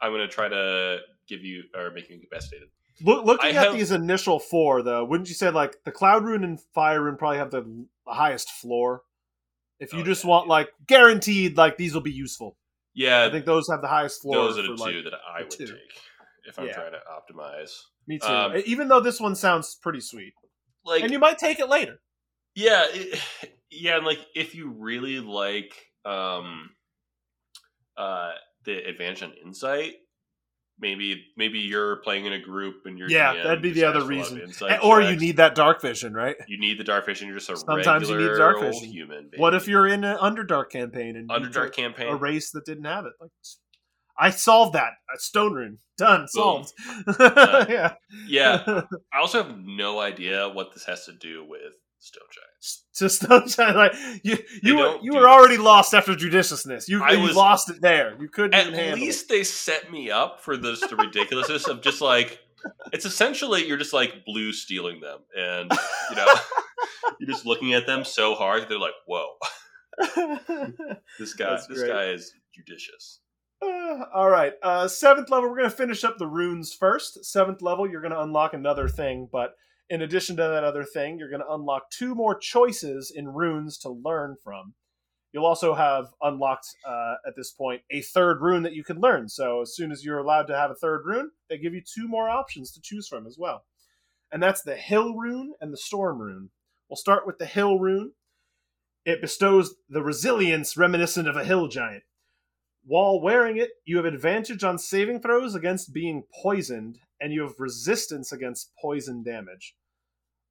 I'm 0.00 0.12
gonna 0.12 0.28
try 0.28 0.48
to 0.48 0.98
give 1.28 1.42
you 1.42 1.64
or 1.74 1.90
make 1.90 2.08
you 2.08 2.16
incapacitated. 2.16 2.68
Look, 3.02 3.24
looking 3.24 3.46
I 3.46 3.58
at 3.58 3.66
have- 3.66 3.74
these 3.74 3.90
initial 3.90 4.38
four 4.38 4.82
though, 4.82 5.04
wouldn't 5.04 5.28
you 5.28 5.34
say 5.34 5.50
like 5.50 5.82
the 5.84 5.92
cloud 5.92 6.24
rune 6.24 6.44
and 6.44 6.60
fire 6.60 7.02
rune 7.02 7.16
probably 7.16 7.38
have 7.38 7.50
the 7.50 7.86
highest 8.06 8.50
floor? 8.50 9.02
If 9.84 9.92
you 9.92 10.00
Oh, 10.00 10.04
just 10.04 10.24
yeah, 10.24 10.30
want 10.30 10.46
yeah. 10.46 10.52
like 10.52 10.68
guaranteed, 10.86 11.56
like 11.58 11.76
these 11.76 11.92
will 11.94 12.00
be 12.00 12.10
useful. 12.12 12.56
Yeah, 12.94 13.24
I 13.24 13.30
think 13.30 13.44
those 13.44 13.68
have 13.68 13.82
the 13.82 13.88
highest 13.88 14.22
floor. 14.22 14.36
those 14.36 14.58
are 14.58 14.62
the 14.62 14.68
two 14.68 14.74
like, 14.76 15.04
that 15.04 15.12
I 15.28 15.42
would 15.42 15.50
two. 15.50 15.66
take 15.66 16.00
if 16.46 16.58
I'm 16.58 16.66
Yeah. 16.66 16.72
trying 16.74 16.92
to 16.92 17.00
optimize. 17.10 17.70
Me 18.06 18.18
too. 18.18 18.26
Um, 18.26 18.62
Even 18.66 18.88
though 18.88 19.00
this 19.00 19.20
one 19.20 19.34
sounds 19.34 19.74
pretty 19.74 20.00
sweet, 20.00 20.32
Like 20.84 21.02
and 21.02 21.12
you 21.12 21.18
might 21.18 21.38
take 21.38 21.60
it 21.60 21.68
later. 21.68 22.00
Yeah, 22.54 22.86
it, 22.88 23.20
yeah, 23.70 23.96
and 23.96 24.06
like 24.06 24.20
if 24.34 24.54
you 24.54 24.70
really 24.70 25.20
like 25.20 25.74
um 26.04 26.70
uh 27.96 28.32
the 28.64 28.76
advantage 28.88 29.22
on 29.22 29.32
insight, 29.44 29.94
maybe 30.78 31.26
maybe 31.36 31.58
you're 31.60 31.96
playing 31.96 32.26
in 32.26 32.32
a 32.32 32.38
group 32.40 32.82
and 32.84 32.98
you're 32.98 33.08
Yeah, 33.08 33.42
that'd 33.42 33.62
be 33.62 33.72
the 33.72 33.84
other 33.84 34.04
reason. 34.04 34.52
Or 34.82 35.00
you 35.00 35.16
need 35.16 35.36
that 35.38 35.54
dark 35.54 35.80
vision, 35.80 36.14
right? 36.14 36.36
you 36.48 36.58
need 36.58 36.78
the 36.78 36.84
dark 36.84 37.06
vision. 37.06 37.28
You're 37.28 37.38
just 37.38 37.50
a 37.50 37.56
Sometimes 37.56 38.08
you 38.08 38.16
need 38.16 38.36
dark 38.36 38.56
old 38.56 38.74
vision. 38.74 38.88
human. 38.90 39.24
Baby. 39.30 39.40
What 39.40 39.54
if 39.54 39.68
you're 39.68 39.86
in 39.86 40.04
an 40.04 40.16
Underdark 40.18 40.70
campaign 40.70 41.16
and 41.16 41.28
Underdark 41.28 41.72
campaign? 41.72 42.08
a 42.08 42.16
race 42.16 42.50
that 42.52 42.64
didn't 42.64 42.84
have 42.84 43.04
it? 43.06 43.12
Like, 43.20 43.30
I 44.18 44.30
solved 44.30 44.74
that. 44.74 44.92
A 45.14 45.18
stone 45.18 45.54
rune 45.54 45.78
done, 45.98 46.28
solved. 46.28 46.72
yeah. 47.18 47.94
Yeah, 48.28 48.62
I 49.12 49.18
also 49.18 49.42
have 49.42 49.58
no 49.58 49.98
idea 50.00 50.48
what 50.48 50.72
this 50.72 50.84
has 50.84 51.04
to 51.06 51.12
do 51.12 51.44
with 51.44 51.74
stone 52.04 52.28
giants. 52.32 52.84
to 52.94 53.08
stone 53.08 53.48
giant. 53.48 53.76
Like 53.76 53.92
you, 54.22 54.38
you 54.62 54.76
were 54.76 54.98
you 55.02 55.12
were 55.12 55.20
this. 55.20 55.28
already 55.28 55.56
lost 55.56 55.94
after 55.94 56.14
judiciousness. 56.14 56.88
You, 56.88 57.02
I 57.02 57.12
you 57.12 57.22
was- 57.22 57.36
lost 57.36 57.70
it 57.70 57.80
there. 57.80 58.16
You 58.20 58.28
couldn't 58.28 58.54
At 58.54 58.94
least 58.94 59.28
they 59.28 59.42
set 59.44 59.90
me 59.90 60.10
up 60.10 60.40
for 60.40 60.56
this 60.56 60.80
the 60.80 60.96
ridiculousness 60.96 61.66
of 61.68 61.80
just 61.82 62.00
like 62.00 62.38
it's 62.92 63.04
essentially 63.04 63.66
you're 63.66 63.76
just 63.76 63.92
like 63.92 64.24
blue 64.24 64.52
stealing 64.52 65.00
them 65.00 65.18
and 65.36 65.70
you 66.10 66.16
know 66.16 66.26
you're 67.20 67.28
just 67.28 67.44
looking 67.44 67.74
at 67.74 67.86
them 67.86 68.04
so 68.04 68.34
hard 68.34 68.66
they're 68.70 68.78
like 68.78 68.94
whoa 69.06 69.34
this 71.18 71.34
guy 71.34 71.50
That's 71.50 71.66
this 71.66 71.78
great. 71.80 71.90
guy 71.92 72.04
is 72.10 72.32
judicious 72.54 73.20
Uh, 73.62 74.04
all 74.14 74.28
right, 74.28 74.54
uh, 74.62 74.88
seventh 74.88 75.30
level. 75.30 75.48
We're 75.48 75.56
gonna 75.56 75.70
finish 75.70 76.04
up 76.04 76.18
the 76.18 76.26
runes 76.26 76.72
first. 76.74 77.24
Seventh 77.24 77.62
level, 77.62 77.88
you're 77.88 78.02
gonna 78.02 78.20
unlock 78.20 78.52
another 78.54 78.88
thing, 78.88 79.28
but 79.30 79.54
in 79.90 80.02
addition 80.02 80.36
to 80.36 80.42
that 80.42 80.64
other 80.64 80.84
thing, 80.84 81.18
you're 81.18 81.30
gonna 81.30 81.44
unlock 81.48 81.90
two 81.90 82.14
more 82.14 82.38
choices 82.38 83.12
in 83.14 83.28
runes 83.28 83.78
to 83.78 83.90
learn 83.90 84.36
from. 84.42 84.74
You'll 85.32 85.46
also 85.46 85.74
have 85.74 86.06
unlocked 86.22 86.68
uh, 86.86 87.14
at 87.26 87.34
this 87.36 87.50
point 87.50 87.82
a 87.90 88.02
third 88.02 88.40
rune 88.40 88.62
that 88.62 88.74
you 88.74 88.84
can 88.84 89.00
learn. 89.00 89.28
So 89.28 89.62
as 89.62 89.74
soon 89.74 89.90
as 89.90 90.04
you're 90.04 90.18
allowed 90.18 90.46
to 90.46 90.56
have 90.56 90.70
a 90.70 90.76
third 90.76 91.02
rune, 91.04 91.32
they 91.50 91.58
give 91.58 91.74
you 91.74 91.82
two 91.82 92.06
more 92.06 92.28
options 92.28 92.70
to 92.72 92.80
choose 92.80 93.08
from 93.08 93.26
as 93.26 93.36
well, 93.38 93.64
and 94.30 94.42
that's 94.42 94.62
the 94.62 94.76
Hill 94.76 95.14
rune 95.16 95.54
and 95.60 95.72
the 95.72 95.76
Storm 95.76 96.20
rune. 96.20 96.50
We'll 96.88 96.96
start 96.96 97.26
with 97.26 97.38
the 97.38 97.46
Hill 97.46 97.78
rune. 97.78 98.12
It 99.04 99.20
bestows 99.20 99.74
the 99.88 100.02
resilience 100.02 100.76
reminiscent 100.76 101.28
of 101.28 101.36
a 101.36 101.44
hill 101.44 101.68
giant. 101.68 102.04
While 102.86 103.20
wearing 103.20 103.56
it, 103.56 103.70
you 103.84 103.96
have 103.96 104.06
advantage 104.06 104.62
on 104.62 104.78
saving 104.78 105.20
throws 105.20 105.54
against 105.54 105.92
being 105.92 106.24
poisoned, 106.42 106.98
and 107.20 107.32
you 107.32 107.42
have 107.42 107.58
resistance 107.58 108.32
against 108.32 108.72
poison 108.80 109.22
damage. 109.22 109.74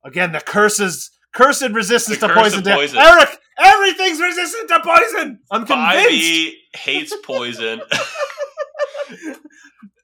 Again, 0.06 0.32
the 0.32 0.40
curses, 0.42 1.12
cursed 1.34 1.70
resistance 1.70 2.20
The 2.20 2.28
to 2.28 2.34
curse 2.34 2.54
poison 2.56 2.64
poison. 2.64 2.98
Eric, 3.00 3.30
everything's 3.58 4.20
resistant 4.20 4.68
to 4.70 4.80
poison. 4.82 5.40
I'm 5.52 5.66
convinced. 5.66 6.10
5e 6.10 6.52
hates 6.76 7.16
poison 7.24 7.82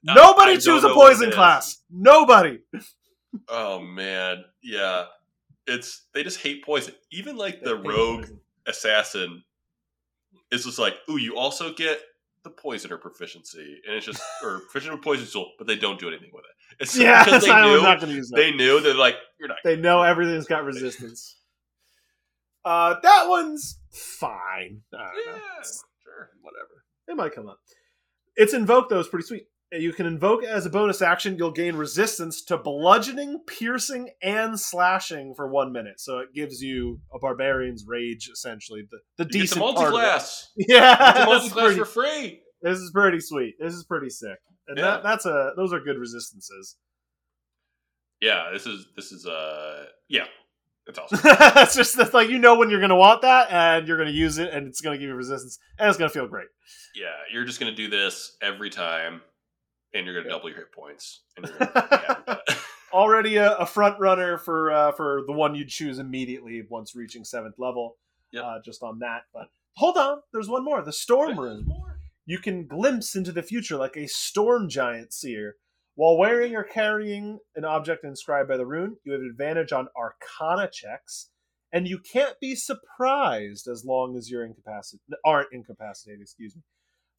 Nobody 0.02 0.52
I 0.52 0.56
choose 0.56 0.82
a 0.84 0.94
poison 0.94 1.30
class. 1.30 1.78
Nobody. 1.90 2.58
oh 3.48 3.78
man 3.80 4.42
yeah 4.62 5.04
it's 5.66 6.06
they 6.14 6.24
just 6.24 6.40
hate 6.40 6.64
poison 6.64 6.92
even 7.12 7.36
like 7.36 7.62
the 7.62 7.76
rogue 7.76 8.22
poison. 8.22 8.40
assassin 8.66 9.42
is 10.50 10.64
just 10.64 10.80
like 10.80 10.94
ooh 11.08 11.16
you 11.16 11.36
also 11.36 11.72
get 11.72 12.00
the 12.42 12.50
poisoner 12.50 12.96
proficiency 12.96 13.80
and 13.86 13.94
it's 13.96 14.04
just 14.06 14.20
or 14.42 14.60
proficient 14.60 14.94
with 14.94 15.02
poison 15.04 15.28
tool 15.28 15.52
but 15.58 15.68
they 15.68 15.76
don't 15.76 16.00
do 16.00 16.08
anything 16.08 16.30
with 16.32 16.42
it 16.44 16.56
it's 16.78 16.96
Yeah, 16.96 17.24
because 17.24 17.44
they 17.44 17.62
knew 17.62 17.82
not 17.82 18.00
to 18.00 18.06
use 18.06 18.28
that. 18.30 18.36
they 18.36 18.52
knew 18.52 18.80
they're 18.80 18.94
like 18.94 19.16
you're 19.38 19.48
not 19.48 19.58
They 19.64 19.76
know 19.76 20.02
everything's 20.02 20.46
got 20.46 20.64
resistance. 20.64 21.36
Uh, 22.64 22.96
that 23.02 23.24
one's 23.28 23.78
fine. 23.90 24.82
Know. 24.92 24.98
yeah 25.26 25.38
sure 26.10 26.30
whatever. 26.42 26.84
It 27.08 27.16
might 27.16 27.34
come 27.34 27.48
up. 27.48 27.58
It's 28.36 28.54
invoke 28.54 28.88
though 28.88 29.00
is 29.00 29.08
pretty 29.08 29.26
sweet. 29.26 29.46
You 29.72 29.92
can 29.92 30.06
invoke 30.06 30.42
as 30.42 30.66
a 30.66 30.70
bonus 30.70 31.00
action. 31.00 31.36
You'll 31.38 31.52
gain 31.52 31.76
resistance 31.76 32.42
to 32.46 32.58
bludgeoning, 32.58 33.42
piercing, 33.46 34.10
and 34.20 34.58
slashing 34.58 35.32
for 35.36 35.46
one 35.46 35.72
minute. 35.72 36.00
So 36.00 36.18
it 36.18 36.34
gives 36.34 36.60
you 36.60 37.00
a 37.14 37.20
barbarian's 37.20 37.84
rage, 37.86 38.28
essentially. 38.32 38.82
The 38.90 38.98
the 39.16 39.30
you 39.32 39.42
decent 39.42 39.58
it. 39.58 39.60
multi-class 39.60 40.50
Yeah, 40.56 40.90
you 40.90 41.14
get 41.14 41.20
the 41.20 41.24
multi-class 41.26 41.64
pretty, 41.66 41.78
for 41.78 41.84
free 41.84 42.40
this 42.62 42.78
is 42.78 42.90
pretty 42.90 43.20
sweet. 43.20 43.54
This 43.58 43.74
is 43.74 43.84
pretty 43.84 44.10
sick. 44.10 44.38
And 44.68 44.78
Yeah. 44.78 44.84
that, 44.84 45.02
that's 45.02 45.26
a 45.26 45.52
those 45.56 45.72
are 45.72 45.80
good 45.80 45.98
resistances. 45.98 46.76
yeah 48.20 48.50
this 48.52 48.66
is 48.66 48.86
this 48.96 49.12
is 49.12 49.26
uh 49.26 49.86
yeah 50.08 50.26
it's 50.86 50.98
awesome 50.98 51.18
it's 51.24 51.74
just 51.76 51.96
that, 51.96 52.12
like 52.14 52.28
you 52.28 52.38
know 52.38 52.56
when 52.58 52.70
you're 52.70 52.80
gonna 52.80 52.96
want 52.96 53.22
that, 53.22 53.50
and 53.50 53.86
you're 53.88 53.98
gonna 53.98 54.10
use 54.10 54.38
it, 54.38 54.52
and 54.52 54.66
it's 54.66 54.80
gonna 54.80 54.96
give 54.98 55.08
you 55.08 55.14
resistance, 55.14 55.58
and 55.78 55.88
it's 55.88 55.98
gonna 55.98 56.10
feel 56.10 56.26
great. 56.28 56.48
yeah 56.94 57.06
you're 57.32 57.44
just 57.44 57.60
gonna 57.60 57.74
do 57.74 57.88
this 57.88 58.36
every 58.42 58.70
time 58.70 59.20
and 59.94 60.06
you're 60.06 60.14
gonna 60.14 60.28
double 60.28 60.48
your 60.48 60.58
hit 60.58 60.72
points 60.72 61.22
and 61.36 61.46
you're 61.46 61.58
gonna 61.58 61.72
be 61.72 61.80
happy 62.06 62.22
about 62.22 62.40
it. 62.48 62.56
already 62.92 63.36
a, 63.36 63.52
a 63.56 63.66
front 63.66 63.98
runner 64.00 64.36
for 64.38 64.72
uh, 64.72 64.92
for 64.92 65.22
the 65.26 65.32
one 65.32 65.54
you'd 65.54 65.68
choose 65.68 65.98
immediately 65.98 66.62
once 66.68 66.94
reaching 66.94 67.24
seventh 67.24 67.54
level. 67.58 67.96
Yep. 68.32 68.44
Uh, 68.44 68.58
just 68.64 68.82
on 68.84 68.98
that, 69.00 69.22
but 69.34 69.48
hold 69.74 69.96
on, 69.96 70.18
there's 70.32 70.48
one 70.48 70.64
more. 70.64 70.82
The 70.82 70.92
storm 70.92 71.38
rune. 71.38 71.66
You 72.30 72.38
can 72.38 72.68
glimpse 72.68 73.16
into 73.16 73.32
the 73.32 73.42
future 73.42 73.76
like 73.76 73.96
a 73.96 74.06
storm 74.06 74.68
giant 74.68 75.12
seer. 75.12 75.56
While 75.96 76.16
wearing 76.16 76.54
or 76.54 76.62
carrying 76.62 77.40
an 77.56 77.64
object 77.64 78.04
inscribed 78.04 78.48
by 78.48 78.56
the 78.56 78.64
rune, 78.64 78.98
you 79.02 79.12
have 79.14 79.22
advantage 79.22 79.72
on 79.72 79.88
Arcana 79.96 80.70
checks, 80.72 81.30
and 81.72 81.88
you 81.88 81.98
can't 81.98 82.38
be 82.40 82.54
surprised 82.54 83.66
as 83.66 83.84
long 83.84 84.16
as 84.16 84.30
you're 84.30 84.44
incapacitated. 84.44 85.00
Aren't 85.24 85.52
incapacitated, 85.52 86.20
excuse 86.20 86.54
me. 86.54 86.62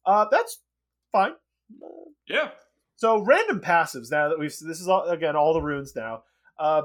Uh, 0.06 0.28
that's 0.30 0.60
fine. 1.12 1.32
Yeah. 2.26 2.48
so 2.96 3.18
random 3.22 3.60
passives 3.60 4.10
now 4.10 4.30
that 4.30 4.38
we've 4.38 4.56
this 4.62 4.80
is 4.80 4.88
all 4.88 5.04
again 5.10 5.36
all 5.36 5.52
the 5.52 5.60
runes 5.60 5.94
now. 5.94 6.22
Uh 6.58 6.82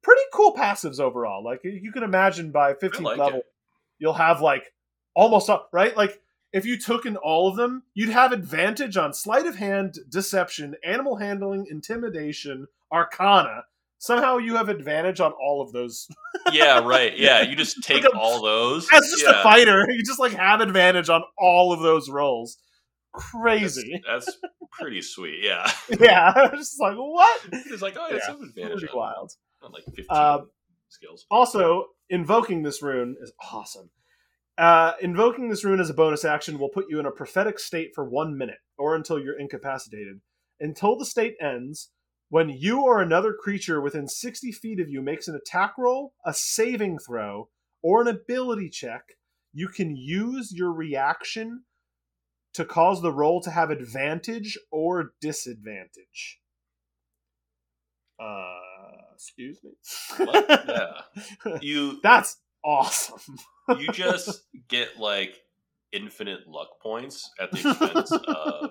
pretty 0.00 0.22
cool 0.32 0.54
passives 0.54 1.00
overall. 1.00 1.42
Like 1.42 1.62
you 1.64 1.90
can 1.90 2.04
imagine 2.04 2.52
by 2.52 2.74
15th 2.74 3.00
like 3.02 3.18
level 3.18 3.40
it. 3.40 3.46
you'll 3.98 4.12
have 4.12 4.40
like 4.40 4.72
almost 5.16 5.50
up 5.50 5.70
right? 5.72 5.96
Like 5.96 6.20
if 6.54 6.64
you 6.64 6.78
took 6.78 7.04
in 7.04 7.16
all 7.16 7.48
of 7.48 7.56
them, 7.56 7.82
you'd 7.94 8.08
have 8.10 8.32
advantage 8.32 8.96
on 8.96 9.12
sleight 9.12 9.44
of 9.44 9.56
hand, 9.56 9.98
deception, 10.08 10.76
animal 10.84 11.16
handling, 11.16 11.66
intimidation, 11.68 12.68
arcana. 12.92 13.64
Somehow 13.98 14.36
you 14.38 14.56
have 14.56 14.68
advantage 14.68 15.18
on 15.20 15.32
all 15.32 15.60
of 15.62 15.72
those. 15.72 16.08
Yeah, 16.52 16.80
right. 16.80 17.16
Yeah, 17.18 17.40
you 17.42 17.56
just 17.56 17.82
take 17.82 18.04
Like 18.04 18.12
a- 18.12 18.16
all 18.18 18.42
those. 18.42 18.86
As 18.92 19.00
just 19.10 19.22
yeah. 19.24 19.40
a 19.40 19.42
fighter, 19.42 19.86
you 19.90 20.02
just 20.04 20.18
like 20.20 20.32
have 20.34 20.60
advantage 20.60 21.08
on 21.08 21.22
all 21.38 21.72
of 21.72 21.80
those 21.80 22.08
rolls. 22.10 22.58
Crazy. 23.12 24.02
that's 24.06 24.36
pretty 24.72 25.00
sweet. 25.00 25.38
Yeah. 25.42 25.70
yeah. 26.00 26.32
I 26.34 26.48
was 26.48 26.68
just 26.68 26.80
like, 26.80 26.96
what? 26.96 27.40
It's 27.52 27.80
like, 27.82 27.96
oh, 27.98 28.06
it's 28.10 28.24
Yeah, 28.26 28.34
some 28.34 28.42
advantage 28.42 28.80
Pretty 28.80 28.92
on, 28.92 28.98
wild. 28.98 29.32
on 29.62 29.72
like 29.72 29.84
15 29.84 30.04
Uh, 30.10 30.38
skills. 30.88 31.24
Also, 31.30 31.86
invoking 32.10 32.62
this 32.62 32.82
rune 32.82 33.16
is 33.22 33.32
awesome. 33.52 33.90
Uh, 34.56 34.92
invoking 35.02 35.48
this 35.48 35.64
rune 35.64 35.80
as 35.80 35.90
a 35.90 35.94
bonus 35.94 36.24
action 36.24 36.58
will 36.58 36.68
put 36.68 36.86
you 36.88 37.00
in 37.00 37.06
a 37.06 37.10
prophetic 37.10 37.58
state 37.58 37.90
for 37.94 38.04
one 38.04 38.36
minute, 38.38 38.58
or 38.78 38.94
until 38.94 39.18
you're 39.18 39.38
incapacitated. 39.38 40.20
Until 40.60 40.96
the 40.96 41.04
state 41.06 41.34
ends, 41.40 41.90
When 42.28 42.48
you 42.48 42.82
or 42.82 43.00
another 43.00 43.32
creature 43.32 43.80
within 43.80 44.08
60 44.08 44.50
feet 44.52 44.80
of 44.80 44.88
you 44.88 45.02
makes 45.02 45.28
an 45.28 45.36
attack 45.36 45.74
roll, 45.78 46.14
a 46.24 46.34
saving 46.34 46.98
throw, 46.98 47.48
or 47.82 48.02
an 48.02 48.08
ability 48.08 48.70
check, 48.70 49.02
you 49.52 49.68
can 49.68 49.94
use 49.96 50.52
your 50.52 50.72
reaction 50.72 51.64
to 52.54 52.64
cause 52.64 53.02
the 53.02 53.12
roll 53.12 53.40
to 53.42 53.50
have 53.50 53.70
advantage 53.70 54.58
or 54.72 55.12
disadvantage. 55.20 56.40
Uh, 58.20 58.58
excuse 59.14 59.60
me. 59.62 59.72
What? 60.24 60.46
yeah. 60.68 61.58
You 61.60 62.00
That's 62.02 62.38
awesome. 62.64 63.36
you 63.78 63.88
just 63.92 64.42
get 64.68 64.98
like 64.98 65.36
infinite 65.92 66.40
luck 66.48 66.68
points 66.82 67.30
at 67.40 67.52
the 67.52 67.70
expense 67.70 68.12
of 68.26 68.70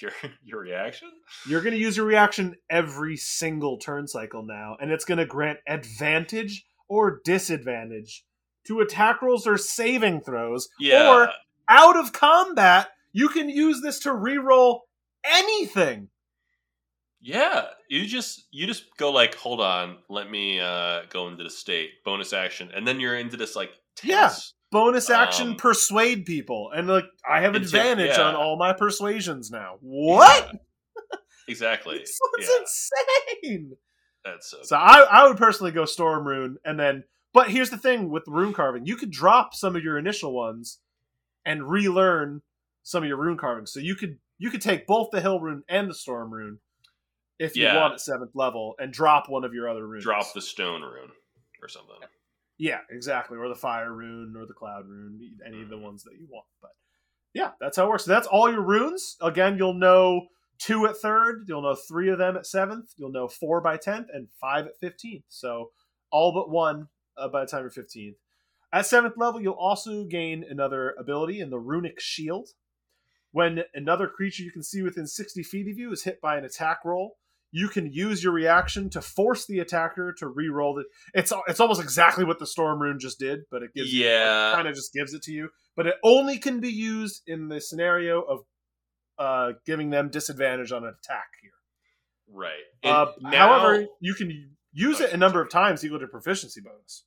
your 0.00 0.10
your 0.42 0.60
reaction. 0.60 1.08
You're 1.48 1.62
going 1.62 1.74
to 1.74 1.80
use 1.80 1.96
your 1.96 2.06
reaction 2.06 2.56
every 2.68 3.16
single 3.16 3.78
turn 3.78 4.08
cycle 4.08 4.42
now, 4.42 4.76
and 4.80 4.90
it's 4.90 5.04
going 5.04 5.18
to 5.18 5.26
grant 5.26 5.58
advantage 5.66 6.64
or 6.88 7.20
disadvantage 7.24 8.24
to 8.66 8.80
attack 8.80 9.22
rolls 9.22 9.46
or 9.46 9.56
saving 9.56 10.20
throws. 10.22 10.68
Yeah. 10.80 11.08
Or 11.08 11.30
out 11.68 11.96
of 11.96 12.12
combat, 12.12 12.88
you 13.12 13.28
can 13.28 13.48
use 13.48 13.80
this 13.82 14.00
to 14.00 14.10
reroll 14.10 14.80
anything. 15.24 16.08
Yeah, 17.20 17.66
you 17.88 18.06
just 18.06 18.46
you 18.50 18.66
just 18.66 18.84
go 18.96 19.10
like, 19.10 19.34
hold 19.34 19.60
on, 19.60 19.98
let 20.08 20.30
me 20.30 20.60
uh 20.60 21.02
go 21.10 21.28
into 21.28 21.42
the 21.44 21.50
state 21.50 21.90
bonus 22.04 22.32
action, 22.32 22.70
and 22.74 22.86
then 22.86 23.00
you're 23.00 23.16
into 23.16 23.36
this 23.36 23.56
like 23.56 23.70
Yeah. 24.02 24.32
Bonus 24.70 25.08
action 25.08 25.48
Um, 25.52 25.56
persuade 25.56 26.26
people, 26.26 26.70
and 26.74 26.86
like 26.86 27.06
I 27.28 27.40
have 27.40 27.54
advantage 27.54 28.18
yeah. 28.18 28.22
on 28.22 28.34
all 28.34 28.58
my 28.58 28.74
persuasions 28.74 29.50
now. 29.50 29.78
What? 29.80 30.50
Yeah, 30.52 31.18
exactly. 31.48 31.98
This 32.38 32.50
yeah, 32.50 32.58
insane. 32.60 33.72
that's 34.24 34.50
so. 34.50 34.58
So 34.62 34.76
I, 34.76 35.00
I 35.10 35.26
would 35.26 35.38
personally 35.38 35.72
go 35.72 35.86
Storm 35.86 36.26
Rune, 36.26 36.58
and 36.64 36.78
then. 36.78 37.04
But 37.34 37.50
here's 37.50 37.70
the 37.70 37.78
thing 37.78 38.10
with 38.10 38.24
rune 38.26 38.52
carving: 38.52 38.84
you 38.86 38.96
could 38.96 39.10
drop 39.10 39.54
some 39.54 39.74
of 39.74 39.82
your 39.82 39.98
initial 39.98 40.34
ones 40.34 40.80
and 41.44 41.68
relearn 41.68 42.42
some 42.82 43.02
of 43.02 43.08
your 43.08 43.18
rune 43.18 43.38
carvings. 43.38 43.72
So 43.72 43.80
you 43.80 43.94
could 43.94 44.18
you 44.38 44.50
could 44.50 44.62
take 44.62 44.86
both 44.86 45.08
the 45.12 45.20
Hill 45.20 45.40
Rune 45.40 45.62
and 45.68 45.88
the 45.90 45.94
Storm 45.94 46.32
Rune 46.32 46.58
if 47.38 47.56
you 47.56 47.64
Yeah. 47.64 47.76
want 47.76 47.94
at 47.94 48.00
seventh 48.00 48.34
level, 48.34 48.74
and 48.78 48.92
drop 48.92 49.28
one 49.28 49.44
of 49.44 49.54
your 49.54 49.68
other 49.68 49.86
runes. 49.86 50.04
drop 50.04 50.32
the 50.34 50.40
stone 50.40 50.82
rune 50.82 51.12
or 51.62 51.68
something. 51.68 51.96
Yeah, 52.56 52.80
exactly. 52.90 53.38
Or 53.38 53.48
the 53.48 53.54
Fire 53.54 53.92
Rune 53.92 54.34
or 54.36 54.44
the 54.44 54.52
Cloud 54.54 54.86
Rune, 54.88 55.38
any 55.46 55.62
of 55.62 55.68
the 55.68 55.78
ones 55.78 56.02
that 56.04 56.14
you 56.18 56.26
want. 56.28 56.46
But 56.60 56.72
yeah, 57.32 57.52
that's 57.60 57.76
how 57.76 57.86
it 57.86 57.88
works. 57.88 58.04
So 58.04 58.10
that's 58.10 58.26
all 58.26 58.50
your 58.50 58.62
runes. 58.62 59.16
Again, 59.20 59.56
you'll 59.56 59.74
know 59.74 60.26
two 60.58 60.86
at 60.86 60.96
third, 60.96 61.44
you'll 61.46 61.62
know 61.62 61.76
three 61.76 62.08
of 62.08 62.18
them 62.18 62.36
at 62.36 62.46
seventh, 62.46 62.92
you'll 62.96 63.12
know 63.12 63.28
four 63.28 63.60
by 63.60 63.76
tenth, 63.76 64.08
and 64.12 64.28
five 64.40 64.66
at 64.66 64.76
fifteenth. 64.80 65.24
So 65.28 65.70
all 66.10 66.32
but 66.32 66.50
one 66.50 66.88
uh, 67.16 67.28
by 67.28 67.42
the 67.42 67.46
time 67.46 67.60
you're 67.62 67.70
fifteenth. 67.70 68.16
At 68.72 68.86
seventh 68.86 69.16
level, 69.16 69.40
you'll 69.40 69.54
also 69.54 70.04
gain 70.04 70.44
another 70.44 70.96
ability 70.98 71.40
in 71.40 71.50
the 71.50 71.60
Runic 71.60 72.00
Shield. 72.00 72.48
When 73.30 73.62
another 73.74 74.08
creature 74.08 74.42
you 74.42 74.50
can 74.50 74.62
see 74.62 74.82
within 74.82 75.06
60 75.06 75.42
feet 75.42 75.68
of 75.68 75.78
you 75.78 75.92
is 75.92 76.02
hit 76.02 76.20
by 76.20 76.36
an 76.38 76.44
attack 76.44 76.80
roll, 76.84 77.18
you 77.50 77.68
can 77.68 77.90
use 77.92 78.22
your 78.22 78.32
reaction 78.32 78.90
to 78.90 79.00
force 79.00 79.46
the 79.46 79.58
attacker 79.60 80.12
to 80.18 80.26
re-roll 80.28 80.78
it. 80.78 80.86
It's 81.14 81.32
it's 81.48 81.60
almost 81.60 81.80
exactly 81.80 82.24
what 82.24 82.38
the 82.38 82.46
Storm 82.46 82.80
Rune 82.80 82.98
just 82.98 83.18
did, 83.18 83.40
but 83.50 83.62
it 83.62 83.72
gives 83.74 83.92
Yeah. 83.94 84.52
kind 84.54 84.68
of 84.68 84.74
just 84.74 84.92
gives 84.92 85.14
it 85.14 85.22
to 85.22 85.32
you. 85.32 85.48
But 85.76 85.86
it 85.86 85.94
only 86.02 86.38
can 86.38 86.60
be 86.60 86.70
used 86.70 87.22
in 87.26 87.48
the 87.48 87.60
scenario 87.60 88.20
of 88.22 88.40
uh, 89.18 89.52
giving 89.66 89.90
them 89.90 90.10
disadvantage 90.10 90.70
on 90.72 90.84
an 90.84 90.94
attack 91.02 91.28
here. 91.42 91.50
Right. 92.30 92.62
Uh, 92.84 93.06
now- 93.20 93.48
however, 93.58 93.86
you 94.00 94.14
can 94.14 94.54
use 94.72 95.00
it 95.00 95.12
a 95.12 95.16
number 95.16 95.40
of 95.40 95.50
times 95.50 95.84
equal 95.84 95.98
to 95.98 96.06
proficiency 96.06 96.60
bonus. 96.60 97.04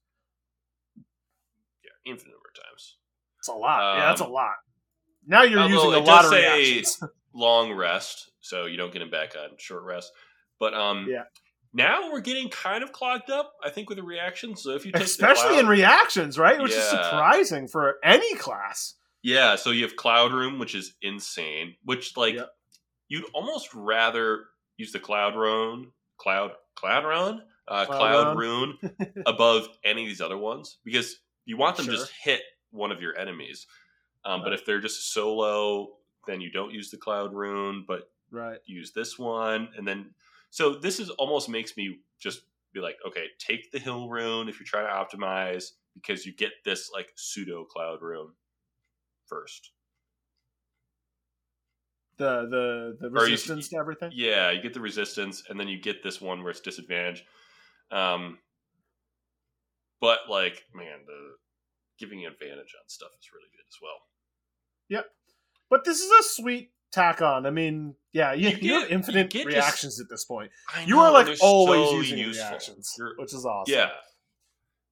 yeah, 1.84 1.92
infinite 2.12 2.32
number 2.32 2.50
of 2.54 2.64
times. 2.64 2.98
It's 3.40 3.48
a 3.48 3.54
lot. 3.54 3.98
yeah, 3.98 4.06
that's 4.08 4.22
a 4.22 4.26
Um, 4.26 4.32
lot. 4.32 4.56
Now 5.26 5.44
you're 5.44 5.64
using 5.68 5.94
a 5.94 6.00
lot 6.00 6.26
of 6.26 6.32
reactions. 6.32 7.00
long 7.34 7.72
rest, 7.74 8.32
so 8.40 8.66
you 8.66 8.78
don't 8.78 8.92
get 8.92 9.02
him 9.02 9.10
back 9.12 9.36
on 9.36 9.58
short 9.58 9.84
rest. 9.84 10.12
But 10.62 10.74
um, 10.76 11.08
Yeah. 11.10 11.24
Now 11.74 12.12
we're 12.12 12.20
getting 12.22 12.50
kind 12.50 12.84
of 12.84 12.92
clogged 12.92 13.30
up, 13.32 13.54
I 13.64 13.70
think, 13.70 13.88
with 13.90 13.98
the 13.98 14.04
reactions. 14.04 14.62
So 14.62 14.72
if 14.72 14.86
you 14.86 14.92
take 14.92 15.04
Especially 15.04 15.58
in 15.58 15.68
reactions, 15.68 16.38
right? 16.38 16.62
Which 16.62 16.72
is 16.74 16.84
surprising 16.90 17.68
for 17.68 17.96
any 18.04 18.36
class. 18.36 18.96
yeah, 19.24 19.56
so 19.56 19.72
you 19.72 19.84
have 19.84 19.96
cloud 19.96 20.34
rune, 20.34 20.60
which 20.60 20.76
is 20.76 20.94
insane. 21.02 21.76
Which 21.86 22.16
like 22.18 22.36
Yep. 22.36 22.50
you'd 23.08 23.26
almost 23.34 23.74
rather 23.74 24.46
use 24.78 24.92
the 24.92 25.00
cloud 25.00 25.36
rune, 25.36 25.92
cloud 26.18 26.52
cloud 26.76 27.06
rune, 27.06 27.42
uh, 27.70 27.86
Cloud 27.86 27.98
cloud 27.98 28.38
rune 28.38 28.78
above 29.26 29.70
any 29.86 30.04
of 30.04 30.08
these 30.10 30.22
other 30.22 30.38
ones 30.38 30.78
because 30.84 31.20
you 31.46 31.56
want 31.58 31.78
them 31.78 31.86
Sure. 31.86 31.96
just 31.96 32.12
hit 32.22 32.42
one 32.72 32.92
of 32.92 33.02
your 33.02 33.18
enemies. 33.18 33.66
Um, 34.26 34.44
But 34.44 34.52
if 34.54 34.66
they're 34.66 34.82
just 34.82 35.14
solo, 35.14 35.96
then 36.28 36.42
you 36.42 36.52
don't 36.52 36.72
use 36.74 36.92
the 36.92 36.98
cloud 36.98 37.34
rune, 37.34 37.86
but 37.88 38.12
Right. 38.30 38.60
use 38.66 38.92
this 38.92 39.18
one 39.18 39.70
and 39.78 39.88
then 39.88 40.14
so 40.52 40.76
this 40.76 41.00
is 41.00 41.10
almost 41.12 41.50
makes 41.50 41.76
me 41.76 41.98
just 42.20 42.42
be 42.74 42.80
like 42.80 42.98
okay 43.08 43.26
take 43.40 43.72
the 43.72 43.80
hill 43.80 44.08
rune 44.10 44.48
if 44.48 44.60
you're 44.60 44.68
trying 44.68 44.86
to 44.86 45.18
optimize 45.18 45.72
because 45.96 46.26
you 46.26 46.34
get 46.34 46.52
this 46.64 46.90
like 46.94 47.08
pseudo 47.16 47.64
cloud 47.66 48.02
rune 48.02 48.32
first 49.26 49.72
The 52.18 52.48
the 52.50 52.98
the 53.10 53.18
Or 53.18 53.26
you- 53.26 53.32
resistance 53.32 53.70
to 53.70 53.78
everything. 53.78 54.12
yeah 54.14 54.52
you 54.52 54.62
get 54.62 54.74
the 54.74 54.80
resistance 54.80 55.44
and 55.50 55.60
then 55.60 55.68
you 55.68 55.80
get 55.80 56.04
this 56.04 56.22
one 56.22 56.44
where 56.44 56.52
it's 56.52 56.60
disadvantage 56.60 57.24
um 57.92 58.38
but 60.00 60.20
like 60.30 60.64
man 60.74 61.00
the 61.06 61.36
giving 62.00 62.26
advantage 62.26 62.74
on 62.80 62.88
stuff 62.88 63.10
is 63.20 63.28
really 63.34 63.50
good 63.56 63.66
as 63.68 63.78
well 63.82 63.98
Yep. 64.90 65.06
But 65.70 65.86
this 65.86 66.02
is 66.02 66.12
a 66.12 66.24
sweet 66.24 66.74
tack 66.92 67.22
on. 67.22 67.46
I 67.46 67.50
mean, 67.52 67.96
yeah, 68.14 68.34
you, 68.34 68.50
You 68.50 68.58
you, 68.62 68.80
have 68.82 68.90
infinite 68.92 69.34
you 69.34 69.44
get 69.44 69.52
just- 69.52 69.56
reactions 69.56 70.00
at 70.02 70.08
this 70.10 70.26
point. 70.26 70.52
I 70.76 70.84
You 70.84 71.00
are 71.00 71.12
like 71.12 71.28
always 71.42 71.90
so 71.90 71.96
using 71.96 72.18
useful. 72.20 72.48
reactions, 72.50 72.94
You're- 72.98 73.14
which 73.18 73.34
is 73.34 73.46
awesome. 73.46 73.74
yeah 73.74 73.90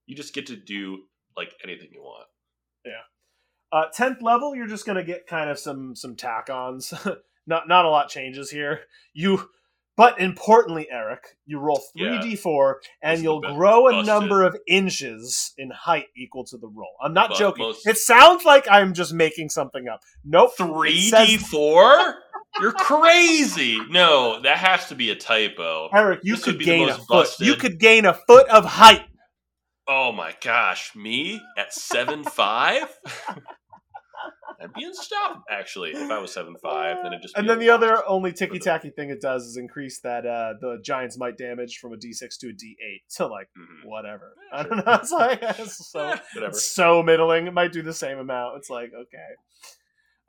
you 0.06 0.16
just 0.16 0.34
get 0.34 0.48
to 0.48 0.56
do 0.56 1.04
like 1.38 1.54
anything 1.64 1.90
you 1.94 2.02
want 2.02 2.26
Yeah. 2.84 2.94
Uh, 3.72 3.86
tenth 3.94 4.24
level, 4.24 4.56
you're 4.56 4.66
just 4.68 4.86
gonna 4.88 5.04
get 5.04 5.28
kind 5.28 5.50
of 5.52 5.60
some 5.60 5.96
some 5.96 6.16
tack 6.16 6.50
ons. 6.50 6.92
not 7.46 7.68
not 7.68 7.86
a 7.86 7.90
lot 7.90 8.10
changes 8.10 8.50
here. 8.50 8.82
You, 9.14 9.48
but 10.00 10.20
importantly, 10.22 10.88
Eric, 10.90 11.36
you 11.46 11.60
roll 11.60 11.82
three 11.94 12.14
Yeah. 12.14 12.22
d 12.22 12.36
four, 12.38 12.80
This 12.82 12.90
and 13.04 13.14
is 13.18 13.24
you'll 13.24 13.42
the 13.42 13.48
best- 13.50 13.58
grow 13.58 13.88
a 13.88 13.92
busted. 13.92 14.06
number 14.08 14.44
of 14.46 14.56
inches 14.66 15.54
in 15.58 15.70
height 15.72 16.08
equal 16.16 16.46
to 16.46 16.58
the 16.58 16.68
roll. 16.70 16.96
I'm 17.04 17.14
not 17.14 17.36
joking. 17.36 17.66
most- 17.66 17.86
It 17.86 17.98
sounds 17.98 18.46
like 18.46 18.66
I'm 18.72 18.94
just 18.94 19.14
making 19.14 19.50
something 19.50 19.90
up. 19.90 20.00
Nope. 20.24 20.54
Three 20.58 20.92
It 21.08 21.10
says- 21.10 21.28
D 21.28 21.38
four? 21.38 22.16
You're 22.62 22.72
crazy. 22.72 23.78
No, 23.90 24.40
that 24.42 24.58
has 24.58 24.88
to 24.88 24.96
be 24.96 25.10
a 25.12 25.16
typo. 25.16 25.90
Eric, 25.94 26.22
you 26.24 26.36
This 26.36 26.46
would 26.46 26.54
could 26.54 26.60
be 26.60 26.66
the 26.66 26.72
gain 26.72 26.90
a 26.90 26.98
most 27.10 27.38
foot. 27.38 27.46
You 27.46 27.56
could 27.56 27.78
gain 27.80 28.06
a 28.06 28.14
foot 28.14 28.48
of 28.48 28.66
height. 28.66 29.06
Oh 29.88 30.12
my 30.14 30.34
gosh, 30.42 30.96
me 30.96 31.42
at 31.58 31.74
seven 31.74 32.24
five? 32.24 32.98
I'd 34.62 34.74
be 34.74 34.84
unstoppable. 34.84 35.44
Actually, 35.50 35.92
if 35.92 36.12
I 36.12 36.18
was 36.20 36.34
seven 36.34 36.56
five, 36.62 36.98
then 37.04 37.14
it 37.14 37.22
just 37.22 37.38
And 37.38 37.50
then 37.50 37.60
the 37.60 37.70
other 37.70 38.06
only 38.08 38.34
ticky 38.34 38.60
tacky 38.60 38.90
thing 38.90 39.10
it 39.10 39.22
does 39.22 39.44
is 39.46 39.58
increase 39.58 40.00
that 40.02 40.26
uh 40.26 40.54
the 40.60 40.80
giant's 40.84 41.18
might 41.18 41.38
damage 41.38 41.78
from 41.78 41.94
a 41.94 41.98
d6 41.98 42.38
to 42.40 42.48
a 42.50 42.52
d8. 42.52 43.02
So 43.08 43.28
like 43.28 43.48
Mhm. 43.58 43.86
whatever. 43.88 44.36
Yeah, 44.52 44.60
I 44.60 44.64
don't 44.64 44.86
know. 44.86 44.94
It's 44.96 45.12
like 45.12 45.40
it's 45.60 45.90
so 45.92 46.00
Eh, 46.10 46.18
whatever. 46.34 46.54
so 46.54 47.04
middling. 47.04 47.48
It 47.48 47.54
might 47.54 47.72
do 47.72 47.82
the 47.82 47.94
same 47.94 48.18
amount. 48.18 48.58
It's 48.58 48.70
like 48.70 48.92
okay. 48.94 49.30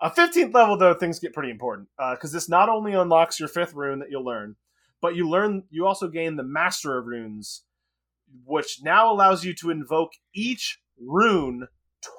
A 0.02 0.10
fifteenth 0.10 0.54
level 0.54 0.76
though, 0.78 0.94
things 0.94 1.18
get 1.18 1.32
pretty 1.34 1.50
important 1.50 1.88
because 2.12 2.32
this 2.32 2.48
not 2.48 2.68
only 2.68 2.92
unlocks 2.94 3.38
your 3.38 3.48
fifth 3.48 3.74
rune 3.74 3.98
that 3.98 4.08
you'll 4.10 4.24
learn, 4.24 4.56
but 5.02 5.14
you 5.16 5.28
learn 5.28 5.64
you 5.70 5.86
also 5.86 6.08
gain 6.08 6.36
the 6.36 6.42
Master 6.42 6.96
of 6.96 7.06
Runes, 7.06 7.64
which 8.46 8.78
now 8.82 9.12
allows 9.12 9.44
you 9.44 9.52
to 9.56 9.70
invoke 9.70 10.12
each 10.34 10.80
rune 10.98 11.68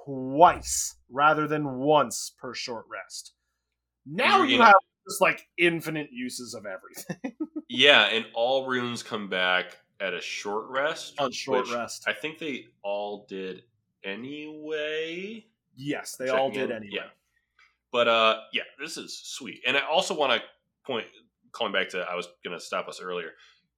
twice 0.06 0.96
rather 1.10 1.48
than 1.48 1.78
once 1.80 2.34
per 2.40 2.54
short 2.54 2.86
rest. 2.92 3.34
Now 4.06 4.44
you 4.44 4.62
have 4.62 4.74
just 5.08 5.22
like 5.22 5.48
infinite 5.58 6.10
uses 6.12 6.54
of 6.54 6.66
everything 6.66 7.36
Yeah, 7.70 8.04
and 8.08 8.26
all 8.34 8.68
runes 8.68 9.02
come 9.04 9.30
back 9.30 9.78
at 10.00 10.14
a 10.14 10.20
short 10.22 10.66
rest. 10.70 11.20
on 11.20 11.32
short 11.32 11.70
rest. 11.72 12.04
I 12.08 12.14
think 12.14 12.38
they 12.38 12.66
all 12.84 13.26
did 13.30 13.64
anyway. 14.04 15.46
yes, 15.76 16.16
they 16.18 16.30
all 16.30 16.52
did 16.52 16.70
in. 16.70 16.76
anyway. 16.78 16.92
Yeah. 16.94 17.08
But 17.92 18.08
uh 18.08 18.38
yeah, 18.54 18.64
this 18.80 18.98
is 18.98 19.18
sweet. 19.24 19.62
And 19.68 19.78
I 19.78 19.82
also 19.82 20.14
want 20.16 20.34
to 20.34 20.42
point 20.86 21.06
calling 21.52 21.74
back 21.74 21.90
to 21.90 22.00
I 22.00 22.16
was 22.16 22.28
going 22.44 22.58
to 22.58 22.64
stop 22.64 22.88
us 22.88 23.02
earlier. 23.02 23.32